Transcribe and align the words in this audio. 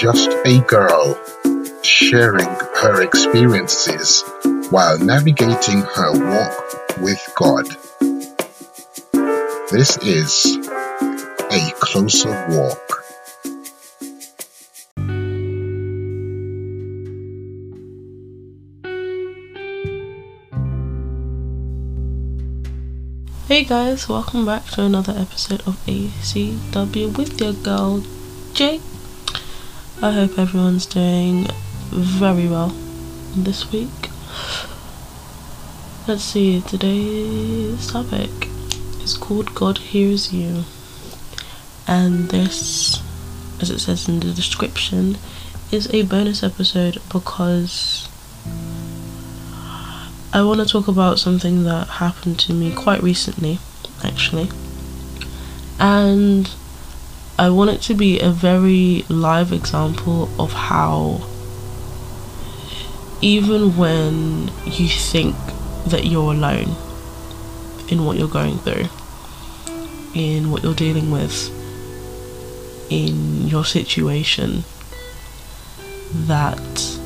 just 0.00 0.30
a 0.46 0.60
girl 0.60 1.14
sharing 1.82 2.48
her 2.74 3.02
experiences 3.02 4.24
while 4.70 4.98
navigating 4.98 5.80
her 5.80 6.12
walk 6.12 6.98
with 7.02 7.20
God. 7.36 7.66
This 9.70 9.98
is 9.98 10.56
a 11.50 11.70
closer 11.80 12.32
walk. 12.48 13.04
Hey 23.48 23.64
guys, 23.64 24.08
welcome 24.08 24.46
back 24.46 24.64
to 24.70 24.82
another 24.82 25.12
episode 25.12 25.60
of 25.66 25.76
ACW 25.84 27.18
with 27.18 27.38
your 27.38 27.52
girl 27.52 28.02
Jay. 28.54 28.80
I 30.02 30.12
hope 30.12 30.38
everyone's 30.38 30.86
doing 30.86 31.46
very 31.90 32.48
well 32.48 32.68
this 33.36 33.70
week. 33.70 34.08
Let's 36.08 36.24
see, 36.24 36.62
today's 36.62 37.92
topic 37.92 38.30
is 39.02 39.18
called 39.18 39.54
God 39.54 39.76
Hears 39.76 40.32
You. 40.32 40.64
And 41.86 42.30
this, 42.30 43.02
as 43.60 43.68
it 43.68 43.80
says 43.80 44.08
in 44.08 44.20
the 44.20 44.32
description, 44.32 45.18
is 45.70 45.92
a 45.92 46.04
bonus 46.04 46.42
episode 46.42 46.96
because 47.12 48.08
I 50.32 50.42
want 50.42 50.60
to 50.60 50.66
talk 50.66 50.88
about 50.88 51.18
something 51.18 51.64
that 51.64 51.88
happened 51.88 52.38
to 52.40 52.54
me 52.54 52.74
quite 52.74 53.02
recently, 53.02 53.58
actually. 54.02 54.48
And 55.78 56.50
I 57.40 57.48
want 57.48 57.70
it 57.70 57.80
to 57.88 57.94
be 57.94 58.20
a 58.20 58.28
very 58.28 59.06
live 59.08 59.50
example 59.50 60.28
of 60.38 60.52
how, 60.52 61.26
even 63.22 63.78
when 63.78 64.50
you 64.66 64.86
think 64.86 65.34
that 65.86 66.04
you're 66.04 66.34
alone 66.34 66.76
in 67.88 68.04
what 68.04 68.18
you're 68.18 68.28
going 68.28 68.58
through, 68.58 68.88
in 70.14 70.50
what 70.50 70.62
you're 70.62 70.74
dealing 70.74 71.10
with, 71.10 71.48
in 72.90 73.48
your 73.48 73.64
situation, 73.64 74.64
that 76.12 76.98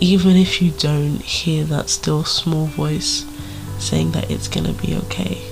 even 0.00 0.36
if 0.36 0.62
you 0.62 0.70
don't 0.78 1.20
hear 1.20 1.64
that 1.64 1.90
still 1.90 2.24
small 2.24 2.64
voice 2.64 3.26
saying 3.78 4.12
that 4.12 4.30
it's 4.30 4.48
gonna 4.48 4.72
be 4.72 4.96
okay, 4.96 5.51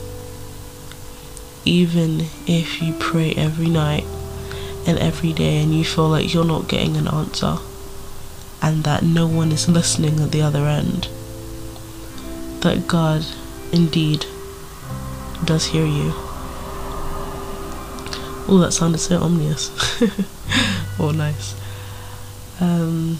even 1.64 2.20
if 2.46 2.80
you 2.80 2.94
pray 2.98 3.32
every 3.32 3.68
night 3.68 4.04
and 4.86 4.98
every 4.98 5.32
day 5.32 5.62
and 5.62 5.74
you 5.74 5.84
feel 5.84 6.08
like 6.08 6.32
you're 6.32 6.44
not 6.44 6.68
getting 6.68 6.96
an 6.96 7.06
answer 7.06 7.58
and 8.62 8.84
that 8.84 9.02
no 9.02 9.26
one 9.26 9.52
is 9.52 9.68
listening 9.68 10.20
at 10.20 10.32
the 10.32 10.42
other 10.42 10.66
end, 10.66 11.08
that 12.62 12.86
God 12.86 13.24
indeed 13.72 14.26
does 15.44 15.66
hear 15.66 15.86
you. 15.86 16.12
Oh, 18.52 18.58
that 18.60 18.72
sounded 18.72 18.98
so 18.98 19.18
ominous. 19.20 19.70
oh, 20.98 21.12
nice. 21.14 21.54
Um, 22.60 23.18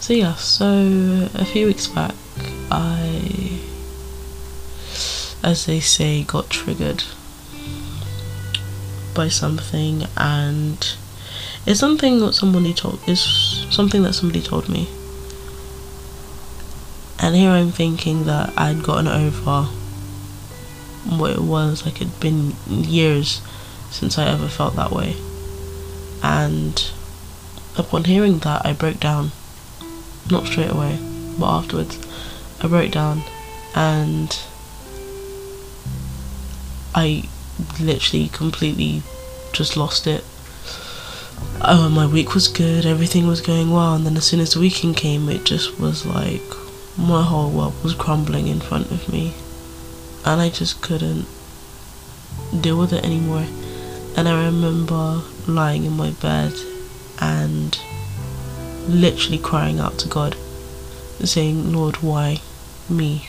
so 0.00 0.12
yeah, 0.14 0.34
so 0.34 1.28
a 1.34 1.44
few 1.44 1.66
weeks 1.66 1.86
back, 1.86 2.14
I, 2.70 3.60
as 5.42 5.66
they 5.66 5.80
say, 5.80 6.24
got 6.24 6.50
triggered 6.50 7.04
by 9.20 9.28
something, 9.28 10.06
and 10.16 10.96
it's 11.66 11.78
something 11.78 12.20
that 12.20 12.32
somebody 12.32 12.72
told. 12.72 12.98
Is 13.06 13.20
something 13.70 14.02
that 14.04 14.14
somebody 14.14 14.40
told 14.40 14.66
me, 14.70 14.88
and 17.18 17.36
here 17.36 17.50
I'm 17.50 17.70
thinking 17.70 18.24
that 18.24 18.46
I'd 18.56 18.82
gotten 18.82 19.08
over 19.08 19.64
what 21.18 21.32
it 21.32 21.42
was. 21.42 21.84
Like 21.84 21.96
it'd 22.00 22.18
been 22.18 22.54
years 22.66 23.42
since 23.90 24.16
I 24.16 24.24
ever 24.24 24.48
felt 24.48 24.74
that 24.76 24.90
way, 24.90 25.16
and 26.22 26.74
upon 27.76 28.04
hearing 28.04 28.38
that, 28.38 28.64
I 28.64 28.72
broke 28.72 29.00
down 29.00 29.32
not 30.30 30.46
straight 30.46 30.70
away, 30.70 30.98
but 31.38 31.58
afterwards, 31.58 31.98
I 32.62 32.68
broke 32.68 32.92
down 32.92 33.22
and 33.74 34.30
I 36.94 37.28
literally 37.80 38.28
completely 38.28 39.02
just 39.52 39.76
lost 39.76 40.06
it. 40.06 40.24
Oh, 41.62 41.88
my 41.90 42.06
week 42.06 42.34
was 42.34 42.48
good, 42.48 42.86
everything 42.86 43.26
was 43.26 43.40
going 43.40 43.70
well, 43.70 43.94
and 43.94 44.06
then 44.06 44.16
as 44.16 44.24
soon 44.24 44.40
as 44.40 44.54
the 44.54 44.60
weekend 44.60 44.96
came, 44.96 45.28
it 45.28 45.44
just 45.44 45.78
was 45.78 46.06
like 46.06 46.42
my 46.96 47.22
whole 47.22 47.50
world 47.50 47.74
was 47.82 47.94
crumbling 47.94 48.46
in 48.48 48.60
front 48.60 48.90
of 48.90 49.08
me, 49.12 49.34
and 50.24 50.40
I 50.40 50.48
just 50.50 50.80
couldn't 50.82 51.26
deal 52.60 52.78
with 52.78 52.92
it 52.92 53.04
anymore. 53.04 53.46
And 54.16 54.28
I 54.28 54.44
remember 54.46 55.22
lying 55.46 55.84
in 55.84 55.92
my 55.92 56.10
bed 56.10 56.52
and 57.20 57.78
literally 58.88 59.38
crying 59.38 59.78
out 59.78 59.98
to 59.98 60.08
God, 60.08 60.36
saying, 61.24 61.72
Lord, 61.72 61.96
why 61.96 62.40
me? 62.88 63.28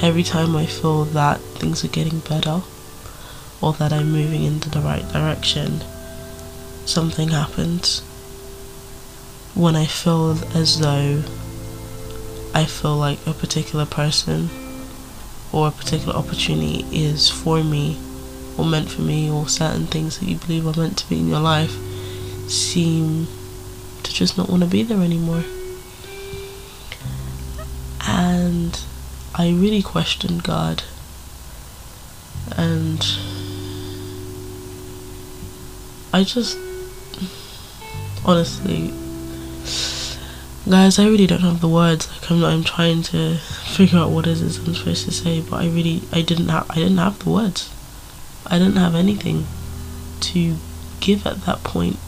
Every 0.00 0.22
time 0.22 0.54
I 0.54 0.66
feel 0.66 1.04
that 1.06 1.40
things 1.40 1.84
are 1.84 1.88
getting 1.88 2.20
better 2.20 2.62
or 3.60 3.72
that 3.74 3.92
I'm 3.92 4.12
moving 4.12 4.44
into 4.44 4.70
the 4.70 4.80
right 4.80 5.06
direction, 5.12 5.80
something 6.84 7.28
happens. 7.28 8.00
When 9.54 9.76
I 9.76 9.86
feel 9.86 10.38
as 10.54 10.78
though 10.78 11.22
I 12.54 12.64
feel 12.64 12.96
like 12.96 13.24
a 13.26 13.32
particular 13.32 13.86
person 13.86 14.48
or 15.52 15.68
a 15.68 15.70
particular 15.70 16.14
opportunity 16.14 16.84
is 16.92 17.28
for 17.30 17.62
me 17.62 17.98
or 18.56 18.64
meant 18.64 18.90
for 18.90 19.02
me 19.02 19.30
or 19.30 19.48
certain 19.48 19.86
things 19.86 20.18
that 20.18 20.26
you 20.26 20.36
believe 20.36 20.66
are 20.66 20.80
meant 20.80 20.98
to 20.98 21.08
be 21.08 21.18
in 21.18 21.28
your 21.28 21.40
life 21.40 21.76
seem 22.48 23.26
to 24.02 24.12
just 24.12 24.36
not 24.36 24.48
want 24.48 24.62
to 24.62 24.68
be 24.68 24.82
there 24.82 25.02
anymore. 25.02 25.44
And 28.06 28.80
I 29.34 29.50
really 29.50 29.82
questioned 29.82 30.42
God. 30.42 30.82
And 32.56 33.06
I 36.12 36.24
just 36.24 36.56
honestly 38.24 38.92
guys 40.68 40.98
I 40.98 41.06
really 41.06 41.26
don't 41.26 41.40
have 41.40 41.60
the 41.60 41.68
words 41.68 42.10
like 42.10 42.30
I'm, 42.30 42.44
I'm 42.44 42.64
trying 42.64 43.02
to 43.04 43.36
figure 43.36 43.98
out 43.98 44.10
what 44.10 44.26
it 44.26 44.38
is 44.38 44.58
I'm 44.58 44.74
supposed 44.74 45.04
to 45.06 45.12
say 45.12 45.40
but 45.40 45.56
I 45.56 45.66
really 45.66 46.02
I 46.12 46.22
didn't 46.22 46.48
have 46.48 46.70
I 46.70 46.76
didn't 46.76 46.98
have 46.98 47.18
the 47.20 47.30
words 47.30 47.72
I 48.46 48.58
didn't 48.58 48.76
have 48.76 48.94
anything 48.94 49.46
to 50.20 50.56
give 51.00 51.26
at 51.26 51.42
that 51.42 51.62
point 51.62 51.98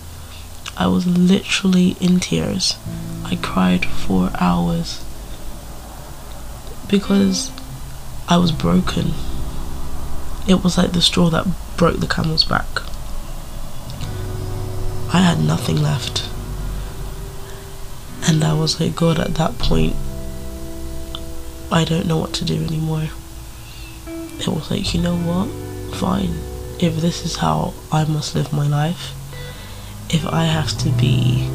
I 0.81 0.87
was 0.87 1.07
literally 1.07 1.97
in 2.01 2.21
tears. 2.21 2.79
I 3.25 3.37
cried 3.37 3.85
for 3.85 4.31
hours 4.41 5.05
because 6.89 7.51
I 8.29 8.39
was 8.39 8.51
broken. 8.51 9.13
It 10.49 10.65
was 10.65 10.79
like 10.79 10.93
the 10.93 11.03
straw 11.03 11.29
that 11.29 11.47
broke 11.77 12.01
the 12.01 12.07
camel's 12.07 12.45
back. 12.45 12.67
Had 15.41 15.49
nothing 15.49 15.81
left. 15.81 16.29
And 18.29 18.45
I 18.45 18.53
was 18.53 18.79
like, 18.79 18.95
God, 18.95 19.19
at 19.19 19.37
that 19.37 19.59
point, 19.59 19.97
I 21.73 21.85
don't 21.85 22.07
know 22.07 22.19
what 22.19 22.35
to 22.35 22.45
do 22.45 22.63
anymore. 22.63 23.09
It 24.07 24.49
was 24.49 24.71
like, 24.71 24.93
you 24.93 25.01
know 25.01 25.17
what? 25.17 25.49
Fine. 25.97 26.35
If 26.79 26.97
this 27.01 27.25
is 27.25 27.37
how 27.37 27.73
I 27.91 28.05
must 28.05 28.35
live 28.35 28.53
my 28.53 28.67
life, 28.67 29.15
if 30.11 30.27
I 30.27 30.45
have 30.45 30.77
to 30.79 30.91
be 30.91 31.49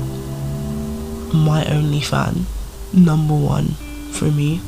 my 1.32 1.64
only 1.70 2.02
fan, 2.02 2.48
number 2.92 3.36
one 3.36 3.68
for 4.14 4.26
me, 4.26 4.62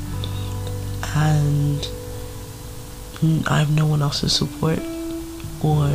and 1.15 1.87
I 3.47 3.59
have 3.59 3.75
no 3.75 3.87
one 3.87 4.03
else's 4.03 4.33
support 4.33 4.79
or 5.63 5.87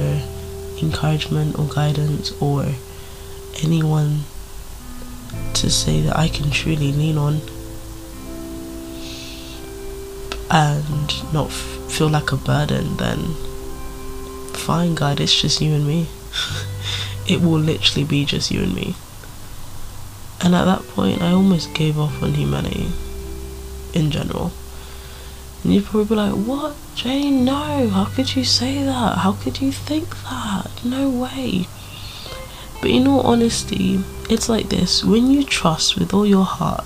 encouragement 0.83 1.57
or 1.57 1.67
guidance 1.69 2.33
or 2.43 2.67
anyone 3.63 4.25
to 5.55 5.71
say 5.71 6.01
that 6.03 6.17
I 6.17 6.29
can 6.29 6.51
truly 6.51 6.93
lean 6.93 7.19
on 7.19 7.41
and 10.51 11.33
not 11.33 11.51
feel 11.51 12.09
like 12.09 12.33
a 12.33 12.37
burden, 12.37 12.97
then 12.97 13.35
fine, 14.55 14.95
God, 14.95 15.21
it's 15.21 15.41
just 15.41 15.61
you 15.61 15.73
and 15.73 15.87
me. 15.87 16.09
it 17.29 17.41
will 17.41 17.59
literally 17.59 18.05
be 18.05 18.25
just 18.25 18.51
you 18.51 18.63
and 18.63 18.75
me. 18.75 18.95
And 20.43 20.55
at 20.55 20.65
that 20.65 20.83
point, 20.89 21.23
I 21.23 21.33
almost 21.33 21.73
gave 21.75 21.99
up 21.99 22.23
on 22.23 22.35
humanity 22.35 22.89
in 23.95 24.11
general. 24.11 24.53
And 25.63 25.73
you'd 25.73 25.85
probably 25.85 26.05
be 26.05 26.15
like, 26.17 26.35
What, 26.35 26.75
Jane? 26.95 27.45
No, 27.45 27.89
how 27.89 28.07
could 28.07 28.35
you 28.35 28.45
say 28.45 28.83
that? 28.83 29.19
How 29.19 29.33
could 29.33 29.61
you 29.61 29.73
think 29.73 30.11
that? 30.25 30.71
No 30.85 31.09
way. 31.09 31.67
But 32.83 32.91
in 32.91 33.07
all 33.07 33.21
honesty, 33.21 34.01
it's 34.29 34.49
like 34.49 34.69
this 34.69 35.03
when 35.05 35.31
you 35.31 35.45
trust 35.45 35.99
with 35.99 36.13
all 36.13 36.27
your 36.27 36.45
heart, 36.45 36.85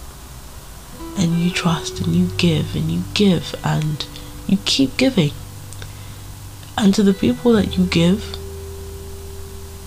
and 1.19 1.39
you 1.39 1.51
trust 1.51 2.01
and 2.01 2.15
you 2.15 2.29
give 2.37 2.77
and 2.77 2.91
you 2.91 3.03
give 3.15 3.55
and 3.65 4.05
you 4.47 4.59
keep 4.65 4.97
giving. 4.97 5.33
And 6.77 6.95
to 6.95 7.03
the 7.03 7.15
people 7.15 7.53
that 7.55 7.79
you 7.79 7.87
give, 7.87 8.37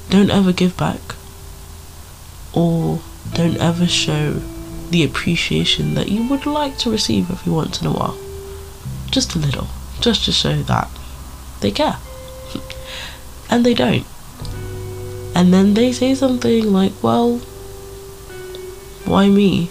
don't 0.09 0.31
ever 0.31 0.51
give 0.51 0.75
back 0.75 0.99
or 2.53 2.99
don't 3.33 3.57
ever 3.57 3.85
show 3.85 4.41
the 4.89 5.03
appreciation 5.03 5.93
that 5.93 6.09
you 6.09 6.27
would 6.27 6.47
like 6.47 6.79
to 6.79 6.89
receive 6.89 7.29
every 7.29 7.53
once 7.53 7.79
in 7.79 7.87
a 7.87 7.91
while. 7.91 8.17
Just 9.11 9.35
a 9.35 9.39
little, 9.39 9.67
just 10.01 10.25
to 10.25 10.31
show 10.31 10.63
that 10.63 10.89
they 11.61 11.69
care. 11.69 11.97
and 13.51 13.63
they 13.63 13.75
don't. 13.75 14.07
And 15.39 15.53
then 15.53 15.73
they 15.73 15.93
say 15.93 16.15
something 16.15 16.73
like, 16.73 16.91
well, 17.01 17.37
why 19.05 19.29
me? 19.29 19.69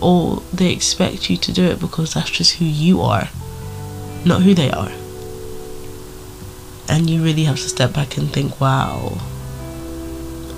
Or 0.00 0.44
they 0.52 0.70
expect 0.70 1.28
you 1.28 1.36
to 1.38 1.52
do 1.52 1.64
it 1.64 1.80
because 1.80 2.14
that's 2.14 2.30
just 2.30 2.58
who 2.58 2.64
you 2.64 3.00
are, 3.00 3.30
not 4.24 4.42
who 4.42 4.54
they 4.54 4.70
are. 4.70 4.92
And 6.88 7.10
you 7.10 7.24
really 7.24 7.42
have 7.42 7.56
to 7.56 7.68
step 7.68 7.92
back 7.92 8.16
and 8.16 8.32
think, 8.32 8.60
wow, 8.60 9.18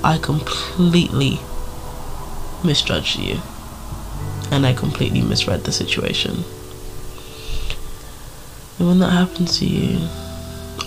I 0.04 0.19
completely 0.19 1.40
misjudged 2.62 3.19
you. 3.19 3.40
And 4.50 4.66
I 4.66 4.75
completely 4.75 5.22
misread 5.22 5.64
the 5.64 5.72
situation. 5.72 6.44
And 8.78 8.88
when 8.88 8.98
that 8.98 9.12
happens 9.12 9.58
to 9.60 9.64
you 9.64 10.06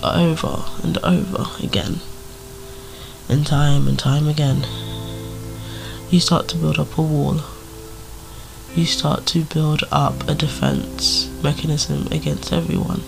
over 0.02 0.64
and 0.82 0.98
over 0.98 1.46
again, 1.62 2.00
and 3.28 3.46
time 3.46 3.86
and 3.88 3.98
time 3.98 4.26
again, 4.26 4.66
you 6.10 6.20
start 6.20 6.48
to 6.48 6.56
build 6.56 6.78
up 6.78 6.96
a 6.96 7.02
wall. 7.02 7.40
You 8.74 8.86
start 8.86 9.26
to 9.26 9.44
build 9.44 9.82
up 9.90 10.28
a 10.28 10.34
defense 10.34 11.28
mechanism 11.42 12.06
against 12.08 12.52
everyone. 12.52 13.02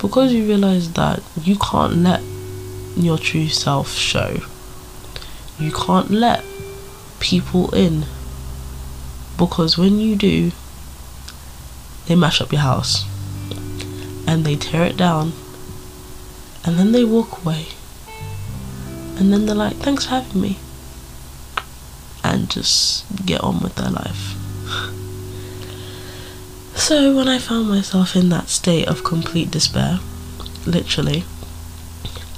Because 0.00 0.32
you 0.32 0.44
realize 0.46 0.92
that 0.92 1.22
you 1.42 1.56
can't 1.56 1.96
let 1.96 2.22
your 2.96 3.18
true 3.18 3.48
self 3.48 3.92
show. 3.92 4.40
You 5.58 5.72
can't 5.72 6.10
let 6.10 6.44
people 7.20 7.74
in. 7.74 8.04
Because 9.36 9.78
when 9.78 9.98
you 9.98 10.16
do, 10.16 10.52
they 12.06 12.14
mash 12.14 12.40
up 12.40 12.52
your 12.52 12.60
house 12.60 13.04
and 14.26 14.44
they 14.44 14.56
tear 14.56 14.84
it 14.84 14.96
down 14.96 15.32
and 16.64 16.78
then 16.78 16.92
they 16.92 17.04
walk 17.04 17.44
away 17.44 17.66
and 19.16 19.32
then 19.32 19.46
they're 19.46 19.54
like, 19.54 19.76
thanks 19.76 20.04
for 20.04 20.10
having 20.10 20.40
me 20.40 20.58
and 22.22 22.50
just 22.50 23.04
get 23.24 23.40
on 23.42 23.60
with 23.60 23.74
their 23.76 23.90
life. 23.90 24.34
So 26.76 27.16
when 27.16 27.28
I 27.28 27.38
found 27.38 27.68
myself 27.68 28.16
in 28.16 28.30
that 28.30 28.48
state 28.48 28.88
of 28.88 29.04
complete 29.04 29.50
despair, 29.50 30.00
literally, 30.66 31.24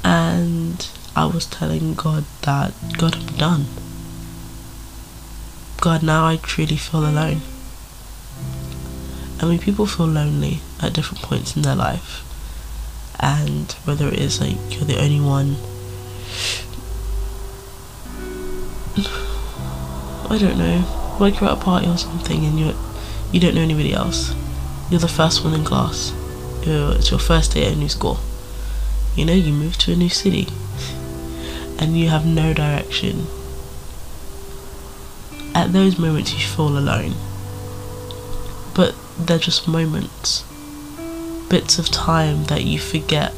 and 0.05 0.88
I 1.17 1.25
was 1.25 1.46
telling 1.46 1.94
God 1.94 2.25
that, 2.43 2.75
God, 2.99 3.17
I'm 3.17 3.37
done. 3.38 3.64
God, 5.81 6.02
now 6.02 6.26
I 6.26 6.37
truly 6.37 6.76
feel 6.76 7.00
alone. 7.00 7.40
I 9.40 9.46
mean, 9.46 9.58
people 9.58 9.87
feel 9.87 10.06
lonely 10.06 10.61
at 10.82 10.93
different 10.93 11.23
points 11.23 11.56
in 11.56 11.62
their 11.62 11.75
life, 11.75 12.23
and 13.20 13.72
whether 13.84 14.08
it 14.08 14.18
is 14.18 14.40
like 14.40 14.56
you're 14.70 14.84
the 14.84 15.00
only 15.00 15.20
one 15.20 15.56
I 20.30 20.38
don't 20.38 20.58
know, 20.58 21.16
like 21.20 21.40
you're 21.40 21.50
at 21.50 21.58
a 21.58 21.60
party 21.60 21.86
or 21.86 21.96
something 21.96 22.44
and 22.44 22.58
you're 22.58 22.74
you 23.32 23.40
don't 23.40 23.54
know 23.54 23.60
anybody 23.60 23.92
else. 23.92 24.34
You're 24.90 25.00
the 25.00 25.08
first 25.08 25.44
one 25.44 25.52
in 25.54 25.64
class. 25.64 26.12
You're, 26.64 26.94
it's 26.94 27.10
your 27.10 27.20
first 27.20 27.52
day 27.52 27.66
at 27.66 27.72
a 27.72 27.76
new 27.76 27.88
school. 27.88 28.18
You 29.14 29.24
know, 29.24 29.32
you 29.32 29.52
move 29.52 29.76
to 29.78 29.92
a 29.92 29.96
new 29.96 30.08
city 30.08 30.48
and 31.78 31.98
you 31.98 32.08
have 32.08 32.24
no 32.24 32.54
direction. 32.54 33.26
At 35.54 35.72
those 35.72 35.98
moments, 35.98 36.32
you 36.32 36.40
feel 36.40 36.78
alone. 36.78 37.14
But 38.74 38.94
they're 39.18 39.38
just 39.38 39.66
moments, 39.66 40.44
bits 41.48 41.78
of 41.78 41.88
time 41.88 42.44
that 42.44 42.64
you 42.64 42.78
forget 42.78 43.32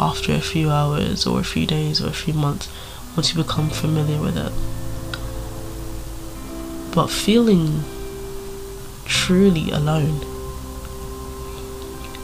after 0.00 0.32
a 0.32 0.40
few 0.40 0.70
hours 0.70 1.26
or 1.26 1.40
a 1.40 1.44
few 1.44 1.66
days 1.66 2.00
or 2.02 2.08
a 2.08 2.12
few 2.12 2.34
months 2.34 2.68
once 3.16 3.34
you 3.34 3.42
become 3.42 3.70
familiar 3.70 4.20
with 4.20 4.36
it. 4.36 4.52
But 6.94 7.08
feeling 7.08 7.82
truly 9.04 9.70
alone 9.70 10.20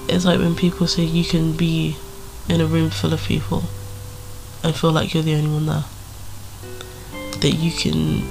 is 0.08 0.24
like 0.26 0.38
when 0.40 0.56
people 0.56 0.86
say 0.86 1.04
you 1.04 1.24
can 1.24 1.52
be 1.56 1.96
in 2.48 2.60
a 2.60 2.66
room 2.66 2.90
full 2.90 3.12
of 3.12 3.22
people 3.22 3.64
and 4.62 4.74
feel 4.74 4.92
like 4.92 5.14
you're 5.14 5.22
the 5.22 5.34
only 5.34 5.50
one 5.50 5.66
there. 5.66 5.84
That 7.40 7.52
you 7.52 7.70
can 7.70 8.22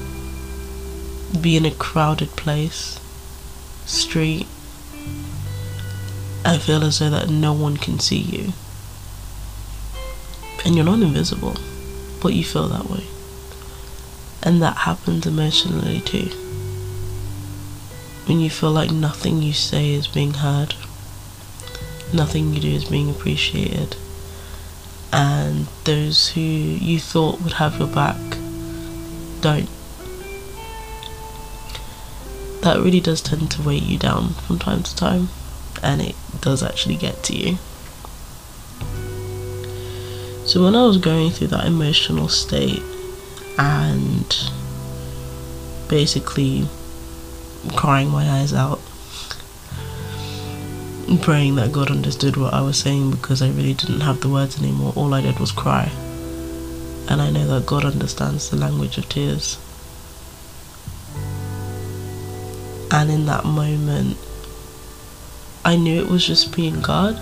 be 1.41 1.57
in 1.57 1.65
a 1.65 1.71
crowded 1.71 2.29
place, 2.31 2.99
street, 3.85 4.47
and 6.45 6.61
feel 6.61 6.83
as 6.83 6.99
though 6.99 7.09
that 7.09 7.29
no 7.29 7.53
one 7.53 7.77
can 7.77 7.99
see 7.99 8.17
you. 8.17 8.53
And 10.65 10.75
you're 10.75 10.85
not 10.85 10.99
invisible, 10.99 11.55
but 12.21 12.33
you 12.33 12.43
feel 12.43 12.67
that 12.67 12.89
way. 12.89 13.05
And 14.41 14.61
that 14.61 14.77
happens 14.77 15.25
emotionally 15.25 16.01
too. 16.01 16.29
When 18.25 18.39
you 18.39 18.49
feel 18.49 18.71
like 18.71 18.91
nothing 18.91 19.41
you 19.41 19.53
say 19.53 19.91
is 19.91 20.07
being 20.07 20.35
heard, 20.35 20.75
nothing 22.13 22.53
you 22.53 22.61
do 22.61 22.69
is 22.69 22.85
being 22.85 23.09
appreciated, 23.09 23.95
and 25.11 25.67
those 25.83 26.29
who 26.29 26.41
you 26.41 26.99
thought 26.99 27.41
would 27.41 27.53
have 27.53 27.79
your 27.79 27.87
back 27.87 28.19
don't. 29.41 29.69
That 32.61 32.79
really 32.79 32.99
does 32.99 33.21
tend 33.21 33.49
to 33.51 33.61
weigh 33.61 33.77
you 33.77 33.97
down 33.97 34.29
from 34.29 34.59
time 34.59 34.83
to 34.83 34.95
time, 34.95 35.29
and 35.83 36.01
it 36.01 36.15
does 36.41 36.63
actually 36.63 36.95
get 36.95 37.23
to 37.23 37.35
you. 37.35 37.57
So, 40.45 40.63
when 40.63 40.75
I 40.75 40.85
was 40.85 40.97
going 40.97 41.31
through 41.31 41.47
that 41.47 41.65
emotional 41.65 42.27
state, 42.27 42.81
and 43.57 44.51
basically 45.89 46.65
crying 47.75 48.09
my 48.09 48.29
eyes 48.29 48.53
out 48.53 48.79
praying 51.17 51.55
that 51.55 51.71
God 51.71 51.89
understood 51.89 52.37
what 52.37 52.53
I 52.53 52.61
was 52.61 52.77
saying 52.77 53.11
because 53.11 53.41
I 53.41 53.49
really 53.49 53.73
didn't 53.73 54.01
have 54.01 54.21
the 54.21 54.29
words 54.29 54.61
anymore. 54.61 54.93
All 54.95 55.13
I 55.13 55.21
did 55.21 55.39
was 55.39 55.51
cry. 55.51 55.91
And 57.09 57.19
I 57.21 57.31
know 57.31 57.47
that 57.47 57.65
God 57.65 57.83
understands 57.83 58.49
the 58.49 58.57
language 58.57 58.97
of 58.99 59.09
tears. 59.09 59.57
And 62.91 63.09
in 63.09 63.25
that 63.25 63.45
moment, 63.45 64.17
I 65.65 65.75
knew 65.75 66.01
it 66.01 66.09
was 66.09 66.25
just 66.25 66.55
being 66.55 66.81
God. 66.81 67.19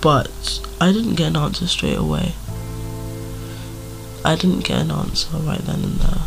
But 0.00 0.60
I 0.80 0.92
didn't 0.92 1.16
get 1.16 1.28
an 1.28 1.36
answer 1.36 1.66
straight 1.66 1.98
away. 1.98 2.32
I 4.24 4.34
didn't 4.34 4.64
get 4.64 4.80
an 4.80 4.90
answer 4.90 5.36
right 5.36 5.60
then 5.60 5.84
and 5.84 5.98
there. 5.98 6.22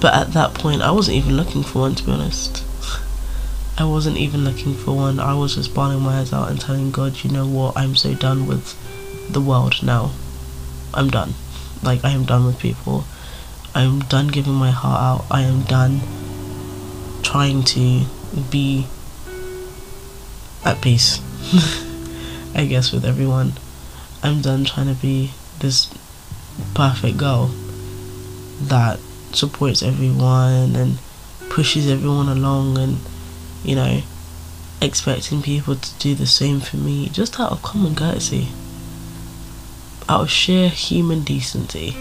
But 0.00 0.14
at 0.14 0.32
that 0.32 0.54
point, 0.54 0.82
I 0.82 0.92
wasn't 0.92 1.16
even 1.16 1.36
looking 1.36 1.64
for 1.64 1.80
one, 1.80 1.96
to 1.96 2.04
be 2.04 2.12
honest. 2.12 2.64
I 3.78 3.84
wasn't 3.84 4.16
even 4.16 4.44
looking 4.44 4.74
for 4.74 4.94
one. 4.94 5.18
I 5.18 5.34
was 5.34 5.56
just 5.56 5.74
bawling 5.74 6.00
my 6.00 6.20
eyes 6.20 6.32
out 6.32 6.50
and 6.50 6.60
telling 6.60 6.92
God, 6.92 7.24
you 7.24 7.30
know 7.30 7.46
what, 7.46 7.76
I'm 7.76 7.96
so 7.96 8.14
done 8.14 8.46
with 8.46 8.76
the 9.30 9.40
world 9.40 9.82
now. 9.82 10.12
I'm 10.94 11.10
done. 11.10 11.34
Like, 11.82 12.04
I 12.04 12.10
am 12.10 12.24
done 12.24 12.46
with 12.46 12.58
people. 12.58 13.04
I'm 13.74 14.00
done 14.00 14.28
giving 14.28 14.54
my 14.54 14.70
heart 14.70 15.20
out. 15.20 15.26
I 15.30 15.42
am 15.42 15.62
done 15.62 16.00
trying 17.22 17.62
to 17.64 18.04
be 18.50 18.86
at 20.64 20.80
peace, 20.80 21.20
I 22.54 22.64
guess, 22.66 22.92
with 22.92 23.04
everyone. 23.04 23.52
I'm 24.22 24.40
done 24.40 24.64
trying 24.64 24.94
to 24.94 25.00
be 25.00 25.32
this 25.60 25.92
perfect 26.74 27.16
girl 27.16 27.50
that 28.62 28.98
supports 29.32 29.82
everyone 29.82 30.74
and 30.74 30.98
pushes 31.50 31.88
everyone 31.88 32.28
along 32.28 32.76
and 32.76 32.98
you 33.62 33.76
know 33.76 34.02
expecting 34.80 35.42
people 35.42 35.74
to 35.74 35.98
do 35.98 36.14
the 36.14 36.26
same 36.26 36.60
for 36.60 36.76
me 36.76 37.08
just 37.08 37.38
out 37.40 37.52
of 37.52 37.62
common 37.62 37.94
courtesy. 37.94 38.48
Out 40.08 40.22
of 40.22 40.30
sheer 40.30 40.68
human 40.68 41.22
decency. 41.22 41.96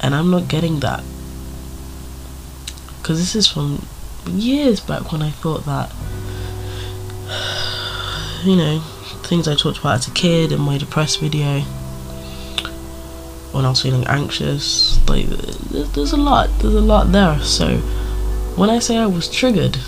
And 0.00 0.14
I'm 0.14 0.30
not 0.30 0.48
getting 0.48 0.80
that. 0.80 1.02
Because 2.98 3.18
this 3.18 3.34
is 3.34 3.48
from 3.48 3.86
years 4.26 4.80
back 4.80 5.12
when 5.12 5.22
I 5.22 5.30
thought 5.30 5.64
that 5.64 5.92
you 8.44 8.56
know 8.56 8.80
things 9.24 9.46
I 9.46 9.54
talked 9.54 9.78
about 9.78 9.98
as 9.98 10.08
a 10.08 10.12
kid 10.12 10.52
in 10.52 10.60
my 10.60 10.78
depressed 10.78 11.20
video. 11.20 11.60
When 13.52 13.64
I 13.64 13.70
was 13.70 13.82
feeling 13.82 14.06
anxious, 14.06 14.98
like 15.08 15.26
there's 15.26 16.12
a 16.12 16.16
lot, 16.16 16.50
there's 16.60 16.74
a 16.74 16.80
lot 16.80 17.12
there. 17.12 17.38
So 17.40 17.78
when 18.56 18.70
I 18.70 18.78
say 18.78 18.96
I 18.96 19.06
was 19.06 19.28
triggered, 19.28 19.78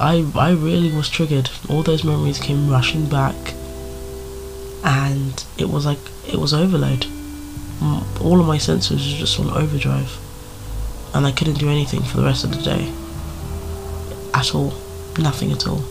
I 0.00 0.26
I 0.34 0.50
really 0.50 0.92
was 0.92 1.08
triggered. 1.08 1.50
All 1.68 1.82
those 1.82 2.04
memories 2.04 2.38
came 2.38 2.68
rushing 2.68 3.08
back, 3.08 3.36
and 4.84 5.44
it 5.58 5.68
was 5.68 5.86
like 5.86 5.98
it 6.26 6.36
was 6.36 6.52
overload. 6.52 7.06
All 8.20 8.40
of 8.40 8.46
my 8.46 8.58
senses 8.58 9.12
were 9.12 9.18
just 9.18 9.38
on 9.38 9.50
overdrive, 9.50 10.18
and 11.14 11.26
I 11.26 11.32
couldn't 11.32 11.58
do 11.58 11.70
anything 11.70 12.02
for 12.02 12.16
the 12.16 12.24
rest 12.24 12.44
of 12.44 12.50
the 12.50 12.62
day. 12.62 12.92
At 14.38 14.54
all, 14.54 14.72
nothing 15.18 15.50
at 15.50 15.66
all. 15.66 15.82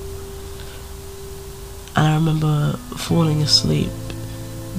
And 1.97 2.07
I 2.07 2.15
remember 2.15 2.77
falling 2.95 3.41
asleep, 3.41 3.89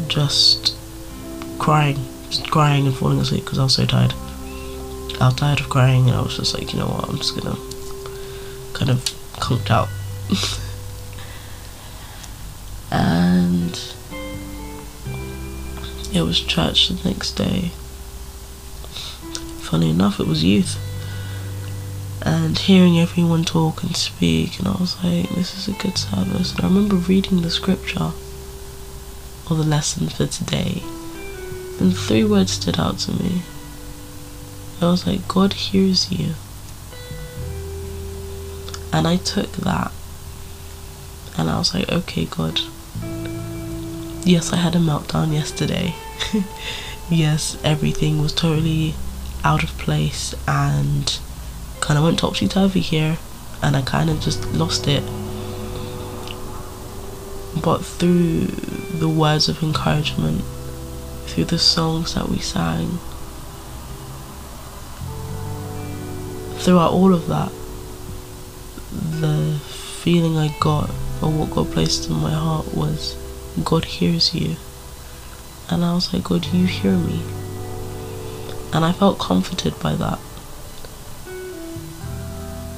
just 0.07 0.75
crying, 1.59 1.99
just 2.31 2.51
crying 2.51 2.87
and 2.87 2.97
falling 2.97 3.19
asleep 3.19 3.45
because 3.45 3.59
I 3.59 3.65
was 3.65 3.75
so 3.75 3.85
tired. 3.85 4.15
I 5.21 5.27
was 5.27 5.35
tired 5.35 5.61
of 5.61 5.69
crying, 5.69 6.09
and 6.09 6.17
I 6.17 6.23
was 6.23 6.39
just 6.39 6.55
like, 6.55 6.73
you 6.73 6.79
know 6.79 6.87
what, 6.87 7.11
I'm 7.11 7.19
just 7.19 7.39
gonna 7.39 7.59
kind 8.73 8.91
of 8.91 9.05
conked 9.39 9.71
out. 9.71 9.91
and 12.91 13.79
it 16.15 16.23
was 16.23 16.41
church 16.41 16.89
the 16.89 17.07
next 17.07 17.33
day. 17.33 17.73
Funny 19.61 19.91
enough, 19.91 20.21
it 20.21 20.27
was 20.27 20.43
youth 20.43 20.88
and 22.23 22.59
hearing 22.59 22.99
everyone 22.99 23.45
talk 23.45 23.83
and 23.83 23.97
speak, 23.97 24.59
and 24.59 24.69
I 24.69 24.73
was 24.73 25.03
like, 25.03 25.29
this 25.31 25.57
is 25.57 25.69
a 25.69 25.79
good 25.83 25.97
service. 25.97 26.55
And 26.55 26.61
I 26.65 26.69
remember 26.69 26.97
reading 26.97 27.43
the 27.43 27.51
scripture 27.51 28.13
or 29.51 29.57
the 29.57 29.65
lesson 29.65 30.09
for 30.09 30.27
today, 30.27 30.83
and 31.81 31.97
three 31.97 32.25
words 32.25 32.53
stood 32.53 32.79
out 32.79 32.99
to 33.01 33.13
me. 33.13 33.43
I 34.81 34.91
was 34.91 35.07
like, 35.07 35.27
God 35.29 35.53
hears 35.53 36.11
you. 36.11 36.35
And 38.93 39.07
I 39.07 39.17
took 39.17 39.53
that, 39.53 39.93
and 41.37 41.49
I 41.51 41.59
was 41.59 41.75
like, 41.75 41.89
okay, 41.91 42.25
God. 42.25 42.61
Yes, 44.25 44.53
I 44.53 44.57
had 44.57 44.75
a 44.75 44.79
meltdown 44.79 45.33
yesterday. 45.33 45.95
yes, 47.11 47.57
everything 47.65 48.21
was 48.21 48.33
totally 48.33 48.95
out 49.45 49.63
of 49.63 49.71
place 49.79 50.35
and 50.47 51.19
kind 51.80 51.99
of 51.99 52.04
went 52.04 52.18
topsy 52.18 52.49
turvy 52.49 52.80
here 52.80 53.18
and 53.62 53.76
I 53.76 53.82
kind 53.82 54.11
of 54.11 54.20
just 54.20 54.44
lost 54.52 54.87
it. 54.87 55.02
But 57.62 57.78
through 57.78 58.47
the 58.99 59.08
words 59.08 59.49
of 59.49 59.62
encouragement, 59.62 60.42
through 61.26 61.47
the 61.47 61.58
songs 61.58 62.14
that 62.14 62.28
we 62.28 62.38
sang, 62.38 62.99
throughout 66.58 66.92
all 66.92 67.12
of 67.12 67.26
that, 67.28 67.50
the 69.20 69.58
feeling 70.02 70.37
I 70.37 70.54
got 70.61 70.90
or 71.20 71.30
what 71.30 71.50
God 71.50 71.73
placed 71.73 72.08
in 72.08 72.16
my 72.16 72.32
heart 72.32 72.75
was 72.75 73.16
God 73.64 73.85
hears 73.85 74.35
you. 74.35 74.56
And 75.70 75.85
I 75.85 75.94
was 75.94 76.14
like, 76.14 76.25
God, 76.25 76.47
you 76.47 76.66
hear 76.66 76.97
me. 76.97 77.23
And 78.73 78.85
I 78.85 78.92
felt 78.92 79.18
comforted 79.18 79.78
by 79.80 79.94
that 79.97 80.18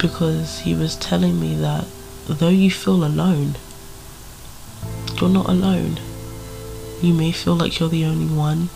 because 0.00 0.60
he 0.60 0.74
was 0.74 0.96
telling 0.96 1.38
me 1.38 1.54
that 1.56 1.84
though 2.26 2.48
you 2.48 2.70
feel 2.70 3.04
alone, 3.04 3.54
you're 5.20 5.28
not 5.28 5.48
alone. 5.48 5.98
You 7.02 7.12
may 7.12 7.32
feel 7.32 7.54
like 7.54 7.78
you're 7.78 7.88
the 7.88 8.04
only 8.04 8.34
one, 8.34 8.70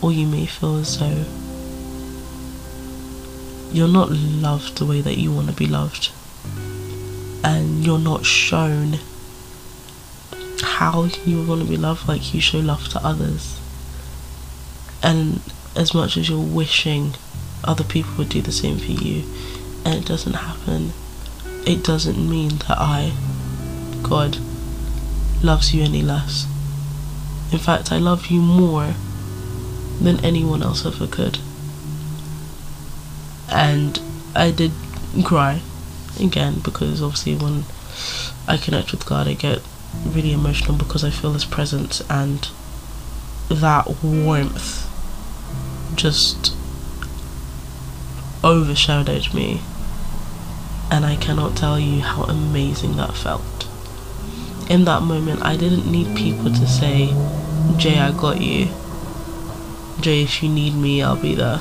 or 0.00 0.12
you 0.12 0.26
may 0.26 0.46
feel 0.46 0.76
as 0.76 0.98
though 0.98 1.24
you're 3.72 3.88
not 3.88 4.10
loved 4.10 4.78
the 4.78 4.86
way 4.86 5.00
that 5.00 5.18
you 5.18 5.32
want 5.32 5.48
to 5.48 5.54
be 5.54 5.66
loved, 5.66 6.12
and 7.44 7.84
you're 7.84 7.98
not 7.98 8.24
shown 8.24 8.98
how 10.62 11.04
you 11.24 11.44
want 11.44 11.62
to 11.62 11.68
be 11.68 11.76
loved 11.76 12.08
like 12.08 12.32
you 12.32 12.40
show 12.40 12.58
love 12.58 12.88
to 12.88 13.04
others. 13.04 13.60
And 15.02 15.40
as 15.74 15.92
much 15.94 16.16
as 16.16 16.28
you're 16.28 16.40
wishing 16.40 17.14
other 17.64 17.84
people 17.84 18.14
would 18.18 18.28
do 18.28 18.42
the 18.42 18.52
same 18.52 18.78
for 18.78 18.92
you, 18.92 19.24
and 19.86 19.94
it 19.94 20.04
doesn't 20.04 20.32
happen, 20.32 20.92
it 21.64 21.84
doesn't 21.84 22.18
mean 22.28 22.58
that 22.66 22.76
I, 22.76 23.12
God, 24.02 24.36
loves 25.44 25.72
you 25.72 25.84
any 25.84 26.02
less. 26.02 26.44
In 27.52 27.58
fact, 27.58 27.92
I 27.92 27.98
love 27.98 28.26
you 28.26 28.40
more 28.40 28.94
than 30.00 30.24
anyone 30.24 30.60
else 30.64 30.84
ever 30.84 31.06
could. 31.06 31.38
And 33.48 34.00
I 34.34 34.50
did 34.50 34.72
cry 35.24 35.60
again 36.18 36.58
because 36.64 37.00
obviously 37.00 37.36
when 37.36 37.62
I 38.48 38.56
connect 38.56 38.90
with 38.90 39.06
God, 39.06 39.28
I 39.28 39.34
get 39.34 39.60
really 40.04 40.32
emotional 40.32 40.76
because 40.76 41.04
I 41.04 41.10
feel 41.10 41.32
His 41.32 41.44
presence 41.44 42.02
and 42.10 42.48
that 43.48 44.02
warmth 44.02 44.90
just 45.94 46.56
overshadowed 48.42 49.32
me 49.32 49.60
and 50.90 51.04
I 51.04 51.16
cannot 51.16 51.56
tell 51.56 51.78
you 51.78 52.00
how 52.00 52.24
amazing 52.24 52.96
that 52.96 53.14
felt. 53.14 53.68
In 54.70 54.84
that 54.84 55.02
moment, 55.02 55.42
I 55.42 55.56
didn't 55.56 55.90
need 55.90 56.16
people 56.16 56.50
to 56.50 56.66
say, 56.66 57.06
Jay, 57.76 57.98
I 57.98 58.12
got 58.12 58.40
you. 58.40 58.68
Jay, 60.00 60.22
if 60.22 60.42
you 60.42 60.48
need 60.48 60.74
me, 60.74 61.02
I'll 61.02 61.20
be 61.20 61.34
there. 61.34 61.60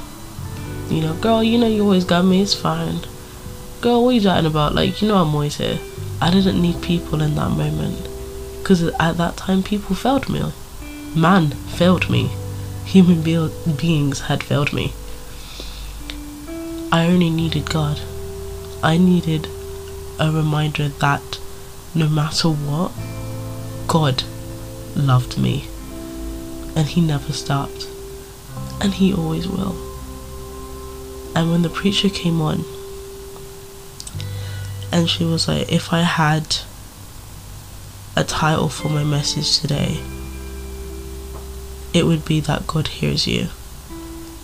You 0.89 1.01
know, 1.01 1.13
girl, 1.15 1.43
you 1.43 1.57
know 1.57 1.67
you 1.67 1.83
always 1.83 2.05
got 2.05 2.25
me, 2.25 2.41
it's 2.41 2.53
fine. 2.53 2.99
Girl, 3.81 4.03
what 4.03 4.09
are 4.09 4.13
you 4.13 4.21
chatting 4.21 4.45
about? 4.45 4.75
Like, 4.75 5.01
you 5.01 5.07
know 5.07 5.17
I'm 5.17 5.33
always 5.33 5.57
here. 5.57 5.79
I 6.21 6.31
didn't 6.31 6.61
need 6.61 6.81
people 6.81 7.21
in 7.21 7.35
that 7.35 7.49
moment. 7.49 8.07
Because 8.59 8.81
at 8.81 9.17
that 9.17 9.37
time, 9.37 9.61
people 9.61 9.95
failed 9.95 10.29
me. 10.29 10.41
Man 11.15 11.51
failed 11.51 12.09
me. 12.09 12.31
Human 12.85 13.21
be- 13.21 13.51
beings 13.77 14.21
had 14.21 14.43
failed 14.43 14.73
me. 14.73 14.93
I 16.91 17.07
only 17.07 17.29
needed 17.29 17.69
God. 17.69 17.99
I 18.85 18.99
needed 18.99 19.47
a 20.19 20.31
reminder 20.31 20.89
that 20.89 21.39
no 21.95 22.07
matter 22.07 22.49
what, 22.49 22.91
God 23.87 24.23
loved 24.95 25.39
me. 25.39 25.67
And 26.75 26.87
He 26.87 27.01
never 27.01 27.33
stopped. 27.33 27.89
And 28.79 28.93
He 28.93 29.11
always 29.11 29.47
will. 29.47 29.75
And 31.35 31.49
when 31.49 31.63
the 31.63 31.69
preacher 31.69 32.09
came 32.09 32.39
on, 32.41 32.63
and 34.91 35.09
she 35.09 35.25
was 35.25 35.47
like, 35.47 35.71
if 35.71 35.91
I 35.91 36.01
had 36.01 36.57
a 38.15 38.23
title 38.23 38.69
for 38.69 38.89
my 38.89 39.03
message 39.03 39.59
today, 39.59 39.99
it 41.91 42.05
would 42.05 42.23
be 42.23 42.39
that 42.41 42.67
God 42.67 42.87
hears 42.87 43.25
you. 43.25 43.47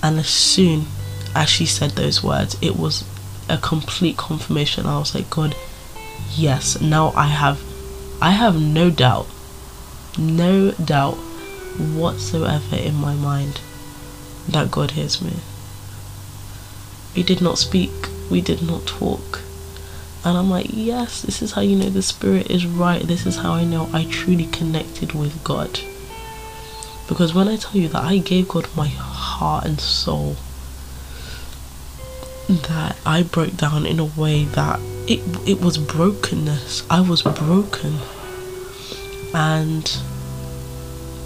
And 0.01 0.17
as 0.17 0.29
soon 0.29 0.87
as 1.35 1.47
she 1.47 1.67
said 1.67 1.91
those 1.91 2.23
words, 2.23 2.57
it 2.59 2.75
was 2.75 3.03
a 3.51 3.57
complete 3.57 4.17
confirmation. 4.17 4.85
I 4.85 4.97
was 4.97 5.13
like, 5.13 5.29
God, 5.29 5.55
yes, 6.35 6.79
now 6.79 7.11
I 7.15 7.27
have 7.27 7.61
I 8.21 8.31
have 8.31 8.61
no 8.61 8.89
doubt, 8.89 9.27
no 10.17 10.71
doubt 10.71 11.15
whatsoever 11.95 12.75
in 12.75 12.95
my 12.95 13.13
mind 13.13 13.59
that 14.47 14.71
God 14.71 14.91
hears 14.91 15.21
me. 15.21 15.33
We 17.15 17.23
did 17.23 17.41
not 17.41 17.57
speak, 17.57 17.91
we 18.29 18.41
did 18.41 18.61
not 18.61 18.85
talk. 18.85 19.41
And 20.23 20.37
I'm 20.37 20.49
like, 20.49 20.67
yes, 20.69 21.23
this 21.23 21.41
is 21.41 21.53
how 21.53 21.61
you 21.61 21.75
know 21.75 21.89
the 21.89 22.03
spirit 22.03 22.51
is 22.51 22.65
right. 22.65 23.01
This 23.01 23.25
is 23.25 23.37
how 23.37 23.53
I 23.53 23.63
know 23.63 23.89
I 23.91 24.05
truly 24.05 24.45
connected 24.45 25.13
with 25.13 25.43
God. 25.43 25.79
Because 27.07 27.33
when 27.33 27.47
I 27.47 27.55
tell 27.57 27.75
you 27.81 27.89
that 27.89 28.03
I 28.03 28.19
gave 28.19 28.47
God 28.47 28.67
my 28.77 28.87
heart 28.87 29.65
and 29.65 29.81
soul, 29.81 30.35
that 32.57 32.97
I 33.05 33.23
broke 33.23 33.57
down 33.57 33.85
in 33.85 33.99
a 33.99 34.05
way 34.05 34.45
that 34.45 34.79
it 35.07 35.19
it 35.47 35.61
was 35.61 35.77
brokenness. 35.77 36.83
I 36.89 37.01
was 37.01 37.21
broken. 37.21 37.97
And 39.33 39.85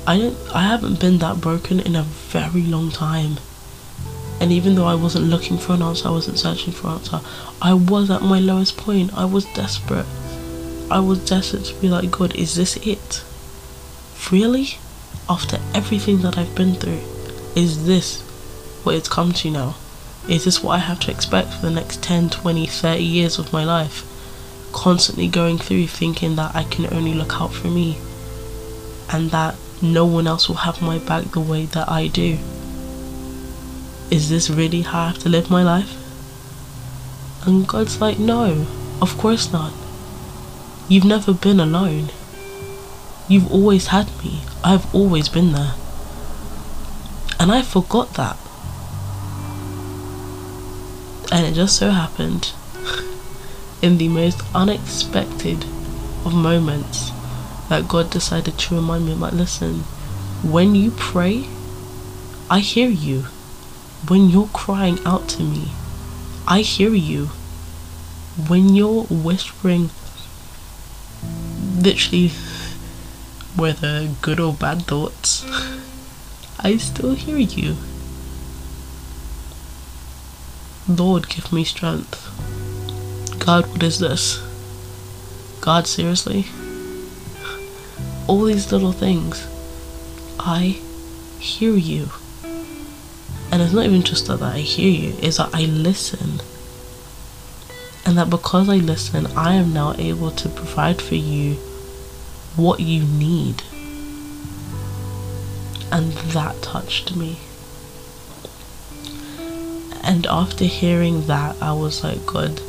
I 0.08 0.18
don't 0.18 0.38
I 0.54 0.62
haven't 0.62 1.00
been 1.00 1.18
that 1.20 1.42
broken 1.42 1.80
in 1.80 1.96
a 1.96 2.04
very 2.04 2.64
long 2.64 2.92
time. 2.92 3.38
And 4.40 4.52
even 4.52 4.76
though 4.76 4.86
I 4.86 4.96
wasn't 4.96 5.26
looking 5.26 5.58
for 5.58 5.74
an 5.74 5.82
answer, 5.82 6.08
I 6.10 6.12
wasn't 6.12 6.40
searching 6.40 6.74
for 6.74 6.88
an 6.88 6.94
answer, 6.96 7.22
I 7.62 7.74
was 7.74 8.12
at 8.12 8.22
my 8.22 8.40
lowest 8.40 8.78
point. 8.78 9.14
I 9.14 9.26
was 9.26 9.46
desperate. 9.54 10.06
I 10.92 11.00
was 11.00 11.24
desperate 11.26 11.66
to 11.66 11.82
be 11.82 11.88
like, 11.88 12.12
God, 12.12 12.36
is 12.36 12.56
this 12.56 12.78
it? 12.78 13.24
Really? 14.32 14.78
After 15.30 15.58
everything 15.74 16.22
that 16.22 16.38
I've 16.38 16.54
been 16.54 16.76
through, 16.76 17.02
is 17.56 17.86
this 17.88 18.22
what 18.84 18.96
it's 18.96 19.10
come 19.10 19.32
to 19.34 19.50
now? 19.50 19.76
Is 20.28 20.44
this 20.46 20.64
what 20.64 20.74
I 20.74 20.78
have 20.80 21.00
to 21.02 21.12
expect 21.12 21.54
for 21.54 21.62
the 21.62 21.72
next 21.72 22.02
10, 22.02 22.30
20, 22.30 22.66
30 22.66 23.04
years 23.04 23.38
of 23.38 23.54
my 23.54 23.64
life? 23.64 24.04
Constantly 24.74 25.28
going 25.28 25.58
through 25.58 25.88
thinking 25.88 26.36
that 26.36 26.56
I 26.56 26.64
can 26.64 26.92
only 26.94 27.14
look 27.14 27.40
out 27.40 27.54
for 27.54 27.68
me. 27.68 27.98
and 29.12 29.32
that 29.32 29.56
no 29.82 30.06
one 30.06 30.28
else 30.28 30.48
will 30.48 30.56
have 30.56 30.82
my 30.82 30.98
back 30.98 31.26
the 31.26 31.40
way 31.40 31.66
that 31.68 31.90
I 31.90 32.08
do. 32.08 32.38
Is 34.12 34.30
this 34.30 34.50
really 34.50 34.82
how 34.82 35.02
I 35.04 35.08
have 35.08 35.20
to 35.20 35.30
live 35.30 35.50
my 35.50 35.64
life? 35.64 35.96
And 37.46 37.68
God's 37.68 38.02
like, 38.02 38.18
no, 38.18 38.66
of 39.02 39.18
course 39.18 39.52
not. 39.52 39.74
You've 40.88 41.06
never 41.06 41.34
been 41.34 41.60
alone. 41.60 42.10
You've 43.28 43.52
always 43.52 43.88
had 43.88 44.08
me. 44.24 44.42
I've 44.64 44.94
always 44.94 45.30
been 45.30 45.52
there. 45.52 45.74
And 47.40 47.52
I 47.52 47.62
forgot 47.62 48.14
that. 48.16 48.38
And 51.36 51.46
it 51.46 51.54
just 51.54 51.76
so 51.76 51.90
happened, 51.90 52.54
in 53.82 53.98
the 53.98 54.08
most 54.08 54.42
unexpected 54.56 55.66
of 56.24 56.34
moments, 56.34 57.12
that 57.68 57.90
God 57.90 58.10
decided 58.10 58.58
to 58.58 58.76
remind 58.76 59.06
me, 59.06 59.16
like, 59.16 59.34
listen, 59.34 59.80
when 60.50 60.76
you 60.76 60.92
pray, 60.92 61.50
I 62.50 62.60
hear 62.60 62.88
you. 62.88 63.24
When 64.08 64.30
you're 64.30 64.48
crying 64.54 64.98
out 65.06 65.28
to 65.32 65.44
me, 65.44 65.74
I 66.48 66.62
hear 66.62 66.94
you. 66.94 67.26
When 68.48 68.74
you're 68.74 69.04
whispering, 69.04 69.90
literally, 71.78 72.30
whether 73.58 74.08
good 74.22 74.40
or 74.40 74.54
bad 74.54 74.84
thoughts, 74.84 75.44
I 76.62 76.78
still 76.78 77.14
hear 77.14 77.38
you. 77.38 77.76
Lord, 80.88 81.30
give 81.30 81.52
me 81.52 81.64
strength. 81.64 82.22
God, 83.44 83.66
what 83.72 83.82
is 83.82 83.98
this? 83.98 84.40
God, 85.60 85.88
seriously? 85.88 86.46
All 88.28 88.44
these 88.44 88.72
little 88.72 88.92
things. 88.92 89.48
I 90.40 90.80
hear 91.40 91.74
you. 91.74 92.10
And 93.52 93.64
it's 93.64 93.74
not 93.74 93.86
even 93.86 94.04
just 94.04 94.28
that 94.28 94.44
I 94.44 94.60
hear 94.60 94.90
you, 94.90 95.16
it's 95.24 95.38
that 95.38 95.56
I 95.56 95.66
listen. 95.66 96.42
And 98.06 98.16
that 98.20 98.30
because 98.30 98.70
I 98.70 98.76
listen, 98.76 99.26
I 99.36 99.56
am 99.56 99.74
now 99.74 99.96
able 99.98 100.30
to 100.30 100.50
provide 100.50 101.02
for 101.02 101.16
you 101.16 101.56
what 102.56 102.80
you 102.80 103.04
need. 103.04 103.64
And 105.92 106.12
that 106.12 106.62
touched 106.62 107.16
me. 107.16 107.40
And 110.06 110.28
after 110.28 110.66
hearing 110.66 111.26
that, 111.26 111.56
I 111.62 111.74
was 111.74 112.04
like, 112.04 112.26
God, 112.26 112.62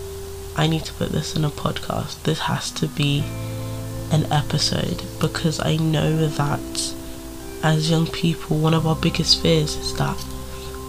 I 0.57 0.67
need 0.67 0.85
to 0.87 0.95
put 0.95 1.11
this 1.11 1.37
in 1.37 1.45
a 1.45 1.51
podcast. 1.51 2.23
This 2.23 2.39
has 2.41 2.71
to 2.73 2.89
be 2.89 3.23
an 4.11 4.25
episode 4.33 5.03
because 5.21 5.61
I 5.61 5.77
know 5.77 6.27
that 6.29 6.95
as 7.63 7.91
young 7.91 8.07
people, 8.07 8.59
one 8.59 8.73
of 8.73 8.87
our 8.87 8.97
biggest 8.97 9.43
fears 9.43 9.77
is 9.77 9.95
that 9.97 10.19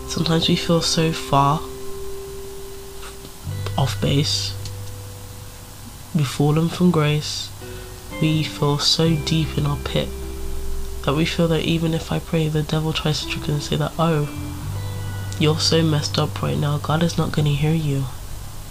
sometimes 0.08 0.48
we 0.48 0.56
feel 0.56 0.82
so 0.82 1.12
far 1.12 1.60
off 3.78 4.00
base, 4.02 4.54
we've 6.16 6.28
fallen 6.28 6.70
from 6.70 6.92
grace, 6.92 7.50
we 8.22 8.44
feel 8.44 8.80
so 8.80 9.16
deep 9.26 9.58
in 9.58 9.66
our 9.66 9.78
pit 9.84 10.08
that 11.04 11.14
we 11.14 11.26
feel 11.26 11.48
that 11.48 11.64
even 11.64 11.94
if 11.94 12.12
I 12.12 12.20
pray, 12.20 12.48
the 12.48 12.64
devil 12.64 12.94
tries 12.94 13.22
to 13.22 13.30
trick 13.30 13.44
us 13.44 13.50
and 13.50 13.64
say 13.64 13.76
that, 13.78 13.94
oh, 14.00 14.28
you're 15.40 15.60
so 15.60 15.84
messed 15.84 16.18
up 16.18 16.42
right 16.42 16.58
now, 16.58 16.78
God 16.78 17.04
is 17.04 17.18
not 17.18 17.32
going 17.32 17.46
to 17.46 17.54
hear 17.54 17.74
you. 17.74 18.06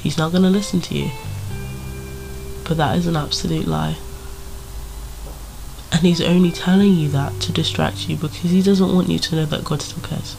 He's 0.00 0.18
not 0.18 0.32
going 0.32 0.42
to 0.42 0.50
listen 0.50 0.80
to 0.82 0.94
you. 0.94 1.10
But 2.66 2.76
that 2.76 2.96
is 2.96 3.06
an 3.06 3.16
absolute 3.16 3.66
lie. 3.66 3.96
And 5.92 6.02
he's 6.02 6.20
only 6.20 6.50
telling 6.50 6.94
you 6.94 7.08
that 7.10 7.40
to 7.42 7.52
distract 7.52 8.08
you 8.08 8.16
because 8.16 8.50
he 8.50 8.62
doesn't 8.62 8.94
want 8.94 9.08
you 9.08 9.18
to 9.18 9.36
know 9.36 9.46
that 9.46 9.64
God 9.64 9.80
still 9.80 10.02
cares. 10.02 10.36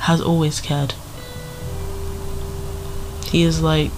Has 0.00 0.20
always 0.20 0.60
cared. 0.60 0.94
He 3.26 3.44
is 3.44 3.62
like 3.62 3.92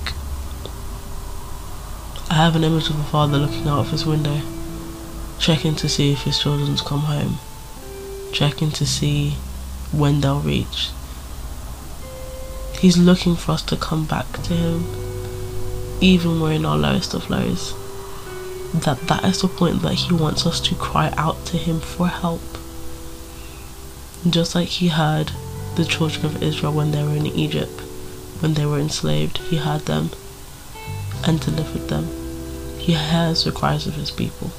I 2.30 2.34
have 2.34 2.56
an 2.56 2.64
image 2.64 2.90
of 2.90 2.98
a 2.98 3.04
father 3.04 3.38
looking 3.38 3.68
out 3.68 3.80
of 3.80 3.90
his 3.90 4.04
window, 4.04 4.40
checking 5.38 5.76
to 5.76 5.88
see 5.88 6.12
if 6.12 6.22
his 6.22 6.38
children's 6.38 6.80
come 6.80 7.00
home, 7.00 7.38
checking 8.32 8.70
to 8.72 8.86
see 8.86 9.36
when 9.92 10.20
they'll 10.20 10.40
reach. 10.40 10.90
He's 12.84 12.98
looking 12.98 13.34
for 13.34 13.52
us 13.52 13.62
to 13.62 13.78
come 13.78 14.04
back 14.04 14.30
to 14.42 14.52
him, 14.52 14.84
even 16.02 16.32
when 16.32 16.40
we're 16.42 16.52
in 16.52 16.66
our 16.66 16.76
lowest 16.76 17.14
of 17.14 17.30
lows. 17.30 17.72
That 18.74 19.00
that 19.08 19.24
is 19.24 19.40
the 19.40 19.48
point 19.48 19.80
that 19.80 19.94
he 19.94 20.12
wants 20.12 20.46
us 20.46 20.60
to 20.60 20.74
cry 20.74 21.10
out 21.16 21.46
to 21.46 21.56
him 21.56 21.80
for 21.80 22.08
help. 22.08 22.42
Just 24.28 24.54
like 24.54 24.68
he 24.68 24.88
heard 24.88 25.32
the 25.76 25.86
children 25.86 26.26
of 26.26 26.42
Israel 26.42 26.74
when 26.74 26.90
they 26.90 27.02
were 27.02 27.16
in 27.16 27.24
Egypt, 27.24 27.80
when 28.40 28.52
they 28.52 28.66
were 28.66 28.78
enslaved, 28.78 29.38
he 29.38 29.56
heard 29.56 29.86
them 29.86 30.10
and 31.26 31.40
delivered 31.40 31.88
them. 31.88 32.06
He 32.76 32.92
hears 32.92 33.44
the 33.44 33.52
cries 33.52 33.86
of 33.86 33.94
his 33.94 34.10
people. 34.10 34.50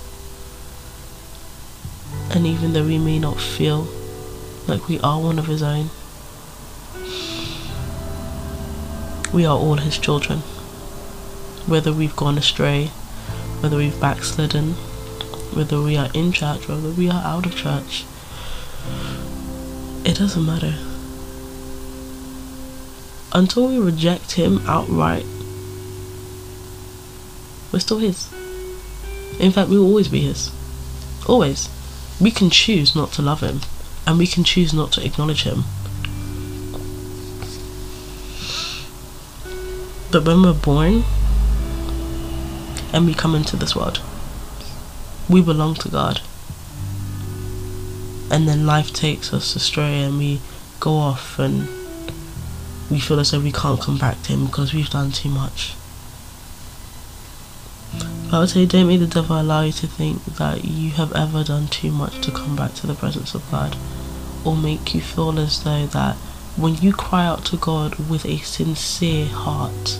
And 2.31 2.47
even 2.47 2.73
though 2.73 2.87
we 2.87 2.97
may 2.97 3.19
not 3.19 3.39
feel 3.39 3.87
like 4.67 4.87
we 4.87 4.99
are 5.01 5.21
one 5.21 5.37
of 5.37 5.45
his 5.45 5.61
own, 5.61 5.91
we 9.35 9.45
are 9.45 9.57
all 9.57 9.75
his 9.75 9.97
children. 9.97 10.39
Whether 11.67 11.91
we've 11.91 12.15
gone 12.15 12.37
astray, 12.37 12.85
whether 13.59 13.75
we've 13.75 13.99
backslidden, 13.99 14.71
whether 15.51 15.81
we 15.81 15.97
are 15.97 16.09
in 16.13 16.31
church, 16.31 16.69
whether 16.69 16.91
we 16.91 17.09
are 17.09 17.21
out 17.21 17.45
of 17.45 17.53
church, 17.53 18.05
it 20.05 20.15
doesn't 20.17 20.45
matter. 20.45 20.75
Until 23.33 23.67
we 23.67 23.77
reject 23.77 24.31
him 24.31 24.65
outright, 24.69 25.25
we're 27.73 27.79
still 27.79 27.99
his. 27.99 28.31
In 29.37 29.51
fact, 29.51 29.69
we 29.69 29.77
will 29.77 29.87
always 29.87 30.07
be 30.07 30.21
his. 30.21 30.49
Always. 31.27 31.67
We 32.21 32.31
can 32.31 32.49
choose 32.49 32.95
not 32.95 33.11
to 33.13 33.21
love 33.21 33.41
him, 33.41 33.59
and 34.07 34.17
we 34.17 34.27
can 34.27 34.45
choose 34.45 34.73
not 34.73 34.93
to 34.93 35.05
acknowledge 35.05 35.43
him. 35.43 35.65
But 40.15 40.23
when 40.23 40.43
we're 40.43 40.53
born 40.53 41.03
and 42.93 43.05
we 43.05 43.13
come 43.13 43.35
into 43.35 43.57
this 43.57 43.75
world, 43.75 43.99
we 45.27 45.41
belong 45.41 45.75
to 45.75 45.89
God. 45.89 46.21
And 48.31 48.47
then 48.47 48.65
life 48.65 48.93
takes 48.93 49.33
us 49.33 49.57
astray 49.57 50.03
and 50.03 50.17
we 50.17 50.39
go 50.79 50.93
off 50.93 51.37
and 51.37 51.67
we 52.89 53.01
feel 53.01 53.19
as 53.19 53.31
though 53.31 53.41
we 53.41 53.51
can't 53.51 53.81
come 53.81 53.97
back 53.97 54.21
to 54.21 54.31
Him 54.31 54.45
because 54.45 54.73
we've 54.73 54.89
done 54.89 55.11
too 55.11 55.27
much. 55.27 55.75
But 57.99 58.37
I 58.37 58.39
would 58.39 58.49
say 58.51 58.65
don't 58.65 58.87
make 58.87 59.01
the 59.01 59.07
devil 59.07 59.37
allow 59.41 59.63
you 59.63 59.73
to 59.73 59.87
think 59.87 60.23
that 60.37 60.63
you 60.63 60.91
have 60.91 61.11
ever 61.11 61.43
done 61.43 61.67
too 61.67 61.91
much 61.91 62.21
to 62.21 62.31
come 62.31 62.55
back 62.55 62.73
to 62.75 62.87
the 62.87 62.95
presence 62.95 63.35
of 63.35 63.51
God 63.51 63.75
or 64.45 64.55
make 64.55 64.95
you 64.95 65.01
feel 65.01 65.37
as 65.37 65.61
though 65.65 65.87
that 65.87 66.15
when 66.55 66.75
you 66.75 66.93
cry 66.93 67.25
out 67.25 67.43
to 67.47 67.57
God 67.57 67.95
with 68.09 68.25
a 68.25 68.37
sincere 68.37 69.25
heart 69.25 69.99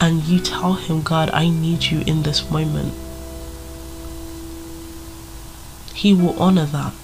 and 0.00 0.22
you 0.24 0.40
tell 0.40 0.74
Him, 0.74 1.02
God, 1.02 1.30
I 1.32 1.48
need 1.48 1.84
you 1.84 2.00
in 2.06 2.22
this 2.22 2.50
moment, 2.50 2.94
He 5.94 6.14
will 6.14 6.40
honor 6.40 6.64
that. 6.66 6.94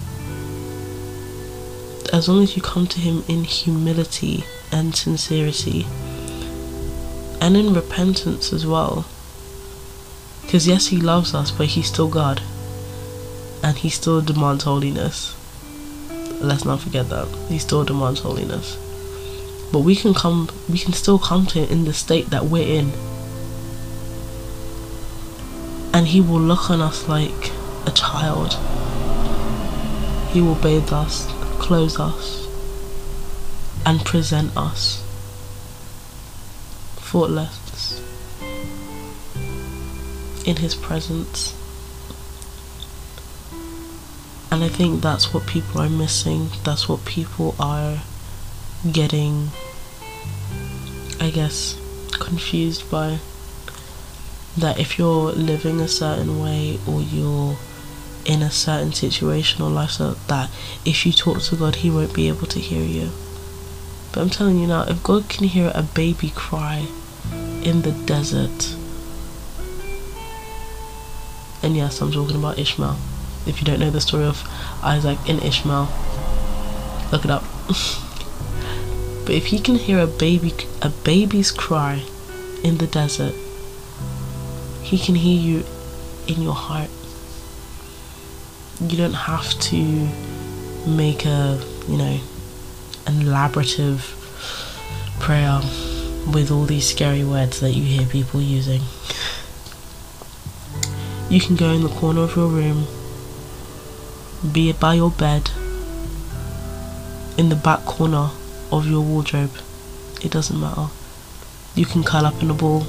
As 2.12 2.28
long 2.28 2.42
as 2.42 2.56
you 2.56 2.62
come 2.62 2.86
to 2.86 3.00
Him 3.00 3.22
in 3.28 3.44
humility 3.44 4.44
and 4.72 4.96
sincerity 4.96 5.86
and 7.40 7.56
in 7.56 7.74
repentance 7.74 8.52
as 8.52 8.66
well. 8.66 9.04
Because, 10.42 10.66
yes, 10.66 10.86
He 10.86 10.96
loves 10.98 11.34
us, 11.34 11.50
but 11.50 11.66
He's 11.66 11.88
still 11.88 12.08
God. 12.08 12.40
And 13.62 13.76
He 13.76 13.90
still 13.90 14.22
demands 14.22 14.64
holiness. 14.64 15.36
Let's 16.40 16.64
not 16.64 16.80
forget 16.80 17.08
that. 17.10 17.28
He 17.48 17.58
still 17.58 17.84
demands 17.84 18.20
holiness 18.20 18.78
but 19.72 19.80
we 19.80 19.96
can 19.96 20.14
come 20.14 20.48
we 20.68 20.78
can 20.78 20.92
still 20.92 21.18
come 21.18 21.46
to 21.46 21.60
him 21.60 21.70
in 21.70 21.84
the 21.84 21.92
state 21.92 22.30
that 22.30 22.44
we're 22.46 22.66
in. 22.66 22.92
And 25.92 26.06
he 26.06 26.20
will 26.20 26.40
look 26.40 26.70
on 26.70 26.80
us 26.80 27.08
like 27.08 27.52
a 27.86 27.92
child. 27.94 28.54
He 30.32 30.40
will 30.42 30.56
bathe 30.56 30.92
us 30.92 31.26
clothe 31.58 31.98
us 31.98 32.46
and 33.84 34.04
present 34.04 34.56
us 34.56 35.02
faultless 36.96 38.00
in 40.46 40.56
his 40.56 40.74
presence. 40.76 41.54
And 44.52 44.62
I 44.62 44.68
think 44.68 45.02
that's 45.02 45.34
what 45.34 45.46
people 45.46 45.80
are 45.80 45.88
missing. 45.88 46.50
That's 46.62 46.88
what 46.88 47.04
people 47.04 47.56
are 47.58 48.02
getting, 48.92 49.50
I 51.20 51.30
guess, 51.30 51.78
confused 52.12 52.90
by. 52.90 53.18
that 54.56 54.80
if 54.80 54.96
you're 54.98 55.32
living 55.32 55.80
a 55.80 55.88
certain 55.88 56.40
way 56.40 56.78
or 56.88 57.02
you're 57.02 57.56
in 58.24 58.42
a 58.42 58.50
certain 58.50 58.92
situation 58.92 59.62
or 59.62 59.68
lifestyle, 59.70 60.16
that 60.28 60.50
if 60.84 61.04
you 61.04 61.12
talk 61.12 61.40
to 61.42 61.56
God, 61.56 61.76
He 61.76 61.90
won't 61.90 62.14
be 62.14 62.28
able 62.28 62.46
to 62.46 62.58
hear 62.58 62.82
you. 62.82 63.10
But 64.12 64.22
I'm 64.22 64.30
telling 64.30 64.58
you 64.58 64.66
now, 64.66 64.84
if 64.88 65.02
God 65.02 65.28
can 65.28 65.46
hear 65.46 65.70
a 65.74 65.82
baby 65.82 66.32
cry 66.34 66.86
in 67.62 67.82
the 67.82 67.92
desert, 68.06 68.74
and 71.62 71.76
yes, 71.76 72.00
I'm 72.00 72.10
talking 72.12 72.36
about 72.36 72.58
Ishmael. 72.58 72.96
If 73.46 73.60
you 73.60 73.66
don't 73.66 73.78
know 73.78 73.90
the 73.90 74.00
story 74.00 74.24
of 74.24 74.42
Isaac 74.82 75.18
and 75.28 75.42
Ishmael, 75.42 75.88
look 77.12 77.24
it 77.24 77.30
up. 77.30 77.44
but 79.26 79.34
if 79.34 79.46
he 79.46 79.58
can 79.58 79.74
hear 79.74 79.98
a 79.98 80.06
baby 80.06 80.54
a 80.80 80.88
baby's 80.88 81.50
cry 81.50 82.04
in 82.62 82.78
the 82.78 82.86
desert, 82.86 83.34
he 84.82 84.96
can 84.98 85.16
hear 85.16 85.38
you 85.38 85.64
in 86.28 86.40
your 86.40 86.54
heart. 86.54 86.88
You 88.80 88.96
don't 88.96 89.14
have 89.14 89.48
to 89.70 90.08
make 90.86 91.26
a, 91.26 91.60
you 91.88 91.96
know, 91.96 92.20
an 93.08 93.14
elaborative 93.14 94.14
prayer 95.18 95.58
with 96.32 96.52
all 96.52 96.64
these 96.64 96.88
scary 96.88 97.24
words 97.24 97.58
that 97.58 97.72
you 97.72 97.82
hear 97.82 98.06
people 98.06 98.40
using. 98.40 98.82
You 101.28 101.40
can 101.40 101.56
go 101.56 101.70
in 101.70 101.82
the 101.82 101.88
corner 101.88 102.20
of 102.20 102.36
your 102.36 102.46
room, 102.46 102.86
be 104.52 104.70
it 104.70 104.78
by 104.78 104.94
your 104.94 105.10
bed, 105.10 105.50
in 107.36 107.48
the 107.48 107.56
back 107.56 107.80
corner 107.80 108.30
of 108.72 108.86
your 108.86 109.02
wardrobe. 109.02 109.52
It 110.22 110.30
doesn't 110.30 110.58
matter. 110.58 110.88
You 111.74 111.84
can 111.84 112.02
curl 112.02 112.26
up 112.26 112.42
in 112.42 112.50
a 112.50 112.54
ball. 112.54 112.86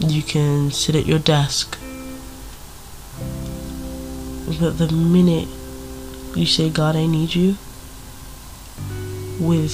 You 0.00 0.22
can 0.22 0.70
sit 0.70 0.94
at 0.94 1.06
your 1.06 1.18
desk. 1.18 1.78
But 4.60 4.78
the 4.78 4.88
minute 4.92 5.48
you 6.36 6.46
say, 6.46 6.70
God, 6.70 6.96
I 6.96 7.06
need 7.06 7.34
you, 7.34 7.56
with 9.40 9.72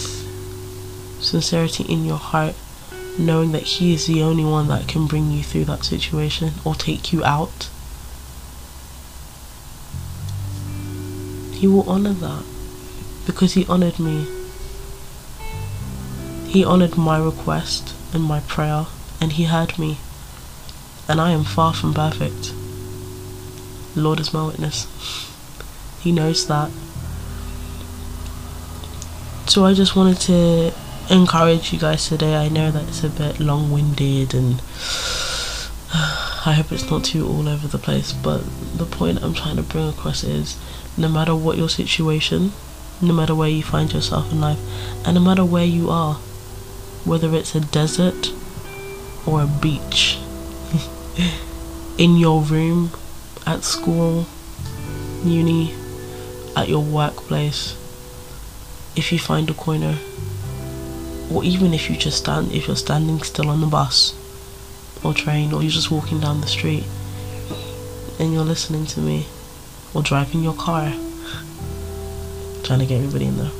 sincerity 1.21 1.85
in 1.85 2.05
your 2.05 2.19
heart, 2.19 2.55
knowing 3.19 3.53
that 3.53 3.63
He 3.63 3.95
is 3.95 4.07
the 4.07 4.23
only 4.23 4.45
one 4.45 4.69
that 4.69 4.89
can 4.89 5.07
bring 5.07 5.31
you 5.31 5.43
through 5.43 5.67
that 5.67 5.85
situation 5.85 6.53
or 6.65 6.75
take 6.75 7.13
you 7.13 7.25
out. 7.25 7.69
He 11.53 11.67
will 11.67 11.89
honor 11.89 12.13
that 12.13 12.45
because 13.27 13.55
He 13.55 13.67
honored 13.67 13.99
me. 13.99 14.27
He 16.55 16.65
honored 16.65 16.97
my 16.97 17.19
request 17.19 17.97
and 18.13 18.23
my 18.23 18.39
prayer, 18.39 18.87
and 19.21 19.33
He 19.33 19.43
heard 19.43 19.77
me. 19.77 19.99
And 21.09 21.21
I 21.21 21.33
am 21.33 21.43
far 21.43 21.75
from 21.75 21.93
perfect. 21.93 22.55
Lord 23.97 24.21
is 24.21 24.33
my 24.33 24.47
witness. 24.47 24.87
He 26.01 26.13
knows 26.13 26.47
that. 26.47 26.71
So 29.49 29.65
I 29.65 29.75
just 29.75 29.97
wanted 29.97 30.21
to 30.31 30.73
encourage 31.11 31.73
you 31.73 31.81
guys 31.81 32.09
today. 32.09 32.37
I 32.37 32.49
know 32.49 32.71
that 32.71 32.87
it's 32.89 33.03
a 33.03 33.09
bit 33.09 33.41
long 33.41 33.73
winded 33.73 34.33
and 34.33 34.63
I 35.93 36.55
hope 36.57 36.71
it's 36.71 36.89
not 36.89 37.03
too 37.03 37.27
all 37.27 37.49
over 37.49 37.67
the 37.67 37.79
place, 37.79 38.13
but 38.13 38.45
the 38.79 38.87
point 38.87 39.25
I'm 39.25 39.35
trying 39.35 39.57
to 39.57 39.63
bring 39.65 39.89
across 39.89 40.23
is 40.23 40.57
no 40.97 41.09
matter 41.09 41.35
what 41.35 41.59
your 41.59 41.69
situation, 41.69 42.53
no 43.03 43.13
matter 43.13 43.35
where 43.35 43.49
you 43.49 43.65
find 43.65 43.93
yourself 43.93 44.31
in 44.31 44.41
life, 44.41 44.61
and 45.05 45.17
no 45.17 45.21
matter 45.21 45.45
where 45.45 45.65
you 45.65 45.91
are, 45.91 46.21
whether 47.05 47.35
it's 47.35 47.55
a 47.55 47.61
desert 47.61 48.33
or 49.27 49.43
a 49.43 49.47
beach, 49.47 50.19
in 51.99 52.17
your 52.17 52.43
room, 52.43 52.91
at 53.47 53.63
school, 53.63 54.27
uni, 55.25 55.75
at 56.57 56.69
your 56.69 56.83
workplace, 56.83 57.77
if 58.97 59.13
you 59.13 59.19
find 59.19 59.51
a 59.51 59.55
corner 59.55 59.99
or 61.33 61.43
even 61.43 61.75
if 61.75 61.91
you 61.91 61.97
just 61.97 62.19
stand 62.19 62.53
if 62.53 62.67
you're 62.67 62.77
standing 62.77 63.21
still 63.23 63.49
on 63.49 63.61
the 63.61 63.67
bus 63.67 64.15
or 65.03 65.13
train 65.13 65.53
or 65.53 65.63
you're 65.63 65.71
just 65.71 65.91
walking 65.91 66.21
down 66.21 66.41
the 66.41 66.47
street 66.47 66.85
and 68.21 68.33
you're 68.33 68.45
listening 68.45 68.87
to 68.87 69.01
me 69.01 69.27
or 69.95 70.03
driving 70.03 70.43
your 70.43 70.55
car 70.55 70.93
trying 72.63 72.79
to 72.79 72.87
get 72.87 72.97
everybody 72.97 73.27
in 73.27 73.37
there. 73.37 73.51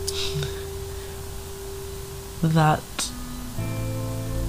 That 2.43 2.83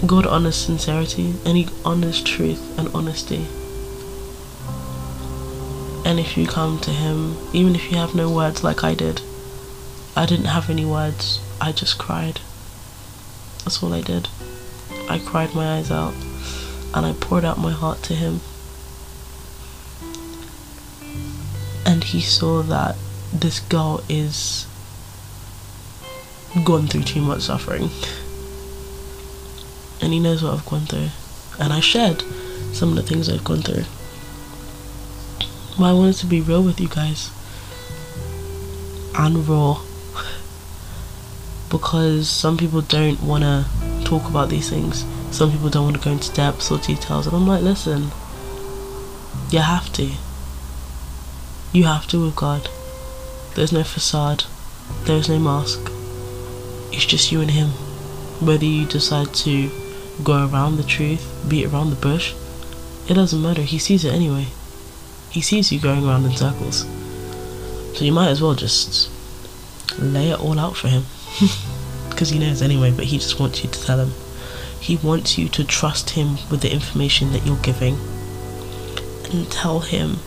God 0.05 0.25
honors 0.25 0.55
sincerity 0.55 1.35
and 1.45 1.57
he 1.57 1.67
honors 1.83 2.21
truth 2.23 2.77
and 2.79 2.87
honesty 2.95 3.45
and 6.07 6.19
if 6.19 6.37
you 6.37 6.47
come 6.47 6.79
to 6.79 6.91
him 6.91 7.37
even 7.53 7.75
if 7.75 7.91
you 7.91 7.97
have 7.97 8.15
no 8.15 8.29
words 8.31 8.63
like 8.63 8.83
I 8.83 8.95
did 8.95 9.21
I 10.15 10.25
didn't 10.25 10.45
have 10.45 10.69
any 10.69 10.85
words 10.85 11.39
I 11.61 11.71
just 11.71 11.97
cried 11.97 12.39
that's 13.65 13.81
all 13.81 13.93
I 13.93 14.01
did. 14.01 14.29
I 15.09 15.17
cried 15.17 15.55
my 15.55 15.77
eyes 15.77 15.89
out 15.89 16.13
and 16.93 17.03
I 17.03 17.13
poured 17.19 17.43
out 17.43 17.57
my 17.57 17.71
heart 17.71 18.03
to 18.03 18.13
him. 18.13 18.41
And 21.83 22.03
he 22.03 22.21
saw 22.21 22.61
that 22.61 22.95
this 23.33 23.59
girl 23.61 24.03
is 24.07 24.67
gone 26.63 26.85
through 26.85 27.03
too 27.03 27.21
much 27.21 27.41
suffering. 27.41 27.89
And 30.05 30.13
he 30.13 30.19
knows 30.19 30.43
what 30.43 30.53
I've 30.53 30.65
gone 30.67 30.85
through. 30.85 31.09
And 31.59 31.73
I 31.73 31.79
shared 31.79 32.21
some 32.73 32.89
of 32.89 32.95
the 32.95 33.01
things 33.01 33.27
I've 33.27 33.43
gone 33.43 33.63
through. 33.63 33.85
But 35.79 35.85
I 35.85 35.93
wanted 35.93 36.15
to 36.17 36.27
be 36.27 36.41
real 36.41 36.61
with 36.63 36.79
you 36.79 36.87
guys. 36.87 37.31
And 39.17 39.47
raw 39.47 39.81
because 41.69 42.29
some 42.29 42.55
people 42.55 42.81
don't 42.81 43.21
want 43.23 43.43
to 43.43 43.65
talk 44.05 44.29
about 44.29 44.49
these 44.49 44.69
things. 44.69 45.05
Some 45.31 45.51
people 45.51 45.69
don't 45.69 45.85
want 45.85 45.97
to 45.97 46.01
go 46.03 46.11
into 46.11 46.31
depths 46.33 46.71
or 46.71 46.77
details. 46.77 47.27
And 47.27 47.35
I'm 47.35 47.47
like, 47.47 47.63
listen, 47.63 48.11
you 49.49 49.59
have 49.59 49.91
to. 49.93 50.11
You 51.73 51.83
have 51.85 52.07
to 52.07 52.23
with 52.23 52.35
God. 52.35 52.69
There's 53.55 53.73
no 53.73 53.83
facade, 53.83 54.45
there's 55.05 55.29
no 55.29 55.39
mask. 55.39 55.91
It's 56.91 57.05
just 57.05 57.31
you 57.31 57.41
and 57.41 57.51
Him. 57.51 57.69
Whether 58.39 58.65
you 58.65 58.85
decide 58.85 59.33
to 59.33 59.69
go 60.23 60.47
around 60.47 60.77
the 60.77 60.83
truth, 60.83 61.45
beat 61.47 61.65
around 61.65 61.89
the 61.89 61.95
bush, 61.95 62.33
it 63.07 63.13
doesn't 63.13 63.41
matter. 63.41 63.61
He 63.61 63.77
sees 63.77 64.05
it 64.05 64.13
anyway. 64.13 64.47
He 65.29 65.41
sees 65.41 65.71
you 65.71 65.79
going 65.79 66.05
around 66.07 66.25
in 66.25 66.35
circles. 66.35 66.85
So 67.97 68.03
you 68.03 68.11
might 68.11 68.29
as 68.29 68.41
well 68.41 68.55
just 68.55 69.09
lay 69.99 70.31
it 70.31 70.39
all 70.39 70.59
out 70.59 70.75
for 70.75 70.87
Him. 70.87 71.03
because 72.15 72.29
he 72.29 72.39
knows 72.39 72.61
anyway, 72.61 72.91
but 72.91 73.03
he 73.03 73.17
just 73.17 73.41
wants 73.41 73.61
you 73.61 73.69
to 73.69 73.83
tell 73.83 73.99
him. 73.99 74.13
He 74.79 74.95
wants 74.95 75.37
you 75.37 75.49
to 75.49 75.65
trust 75.65 76.11
him 76.11 76.37
with 76.49 76.61
the 76.61 76.71
information 76.71 77.33
that 77.33 77.45
you're 77.45 77.57
giving 77.57 77.97
and 79.31 79.51
tell 79.51 79.81
him 79.81 80.19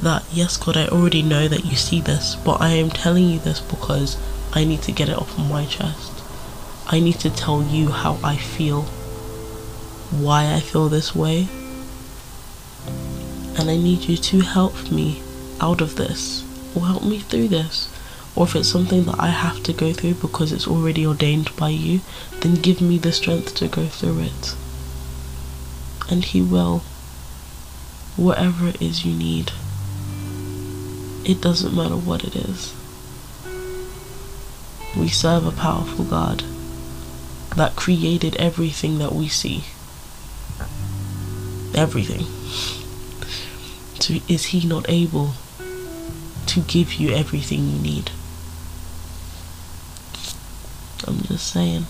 that, 0.00 0.24
yes, 0.32 0.56
God, 0.56 0.78
I 0.78 0.88
already 0.88 1.22
know 1.22 1.46
that 1.46 1.66
you 1.66 1.76
see 1.76 2.00
this, 2.00 2.36
but 2.36 2.62
I 2.62 2.70
am 2.70 2.88
telling 2.88 3.28
you 3.28 3.38
this 3.38 3.60
because 3.60 4.16
I 4.54 4.64
need 4.64 4.80
to 4.82 4.92
get 4.92 5.10
it 5.10 5.18
off 5.18 5.38
my 5.38 5.66
chest. 5.66 6.13
I 6.86 7.00
need 7.00 7.18
to 7.20 7.30
tell 7.30 7.62
you 7.62 7.88
how 7.88 8.18
I 8.22 8.36
feel, 8.36 8.82
why 10.10 10.52
I 10.52 10.60
feel 10.60 10.88
this 10.88 11.14
way, 11.14 11.48
and 13.58 13.70
I 13.70 13.76
need 13.76 14.02
you 14.02 14.16
to 14.16 14.40
help 14.40 14.90
me 14.90 15.22
out 15.60 15.80
of 15.80 15.96
this 15.96 16.44
or 16.74 16.86
help 16.86 17.04
me 17.04 17.20
through 17.20 17.48
this 17.48 17.88
or 18.36 18.46
if 18.46 18.56
it's 18.56 18.68
something 18.68 19.04
that 19.04 19.18
I 19.18 19.28
have 19.28 19.62
to 19.62 19.72
go 19.72 19.92
through 19.92 20.14
because 20.14 20.50
it's 20.50 20.66
already 20.66 21.06
ordained 21.06 21.54
by 21.56 21.68
you, 21.68 22.00
then 22.40 22.54
give 22.54 22.80
me 22.80 22.98
the 22.98 23.12
strength 23.12 23.54
to 23.56 23.68
go 23.68 23.86
through 23.86 24.20
it. 24.20 24.56
And 26.10 26.24
He 26.24 26.42
will. 26.42 26.82
Whatever 28.16 28.68
it 28.68 28.82
is 28.82 29.04
you 29.04 29.12
need, 29.14 29.52
it 31.24 31.40
doesn't 31.40 31.74
matter 31.74 31.96
what 31.96 32.24
it 32.24 32.36
is. 32.36 32.74
We 34.96 35.08
serve 35.08 35.46
a 35.46 35.52
powerful 35.52 36.04
God 36.04 36.44
that 37.56 37.76
created 37.76 38.36
everything 38.36 38.98
that 38.98 39.12
we 39.12 39.28
see. 39.28 39.64
Everything. 41.74 42.26
So 44.00 44.14
is 44.28 44.46
He 44.46 44.66
not 44.66 44.88
able 44.88 45.32
to 46.46 46.60
give 46.60 46.94
you 46.94 47.10
everything 47.10 47.68
you 47.68 47.78
need? 47.78 48.10
I'm 51.06 51.20
just 51.22 51.52
saying. 51.52 51.86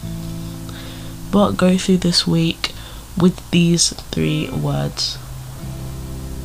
But 1.31 1.53
go 1.53 1.77
through 1.77 1.98
this 1.98 2.27
week 2.27 2.72
with 3.16 3.50
these 3.50 3.90
three 4.11 4.48
words 4.50 5.18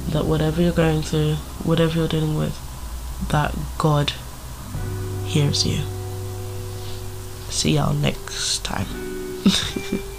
that 0.09 0.25
whatever 0.25 0.61
you're 0.61 0.71
going 0.71 1.01
through, 1.01 1.35
whatever 1.63 1.99
you're 1.99 2.07
dealing 2.07 2.37
with, 2.37 2.57
that 3.29 3.55
God 3.77 4.13
hears 5.25 5.65
you. 5.65 5.83
See 7.49 7.75
y'all 7.75 7.93
next 7.93 8.63
time. 8.63 9.08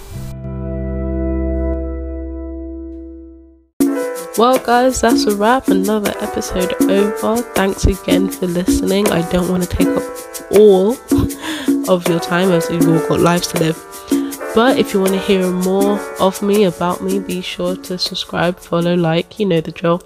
Well, 4.39 4.59
guys, 4.59 5.01
that's 5.03 5.25
a 5.25 5.37
wrap. 5.37 5.69
Another 5.69 6.15
episode 6.21 6.73
over. 6.85 7.43
Thanks 7.53 7.85
again 7.85 8.31
for 8.31 8.47
listening. 8.47 9.07
I 9.11 9.29
don't 9.31 9.51
want 9.51 9.65
to 9.65 9.69
take 9.69 9.89
up 9.89 10.03
all 10.53 10.93
of 11.93 12.09
your 12.09 12.21
time 12.21 12.51
as 12.53 12.71
you've 12.71 12.89
all 12.89 13.07
got 13.09 13.21
lives 13.21 13.49
to 13.49 13.59
live. 13.59 13.77
But 14.55 14.79
if 14.79 14.95
you 14.95 15.01
want 15.01 15.13
to 15.13 15.19
hear 15.19 15.51
more 15.51 15.99
of 16.21 16.41
me, 16.43 16.65
about 16.65 17.03
me, 17.03 17.19
be 17.19 17.43
sure 17.43 17.77
to 17.77 17.99
subscribe, 17.99 18.59
follow, 18.61 18.95
like, 18.95 19.39
you 19.39 19.47
know 19.47 19.61
the 19.61 19.73
drill. 19.73 20.01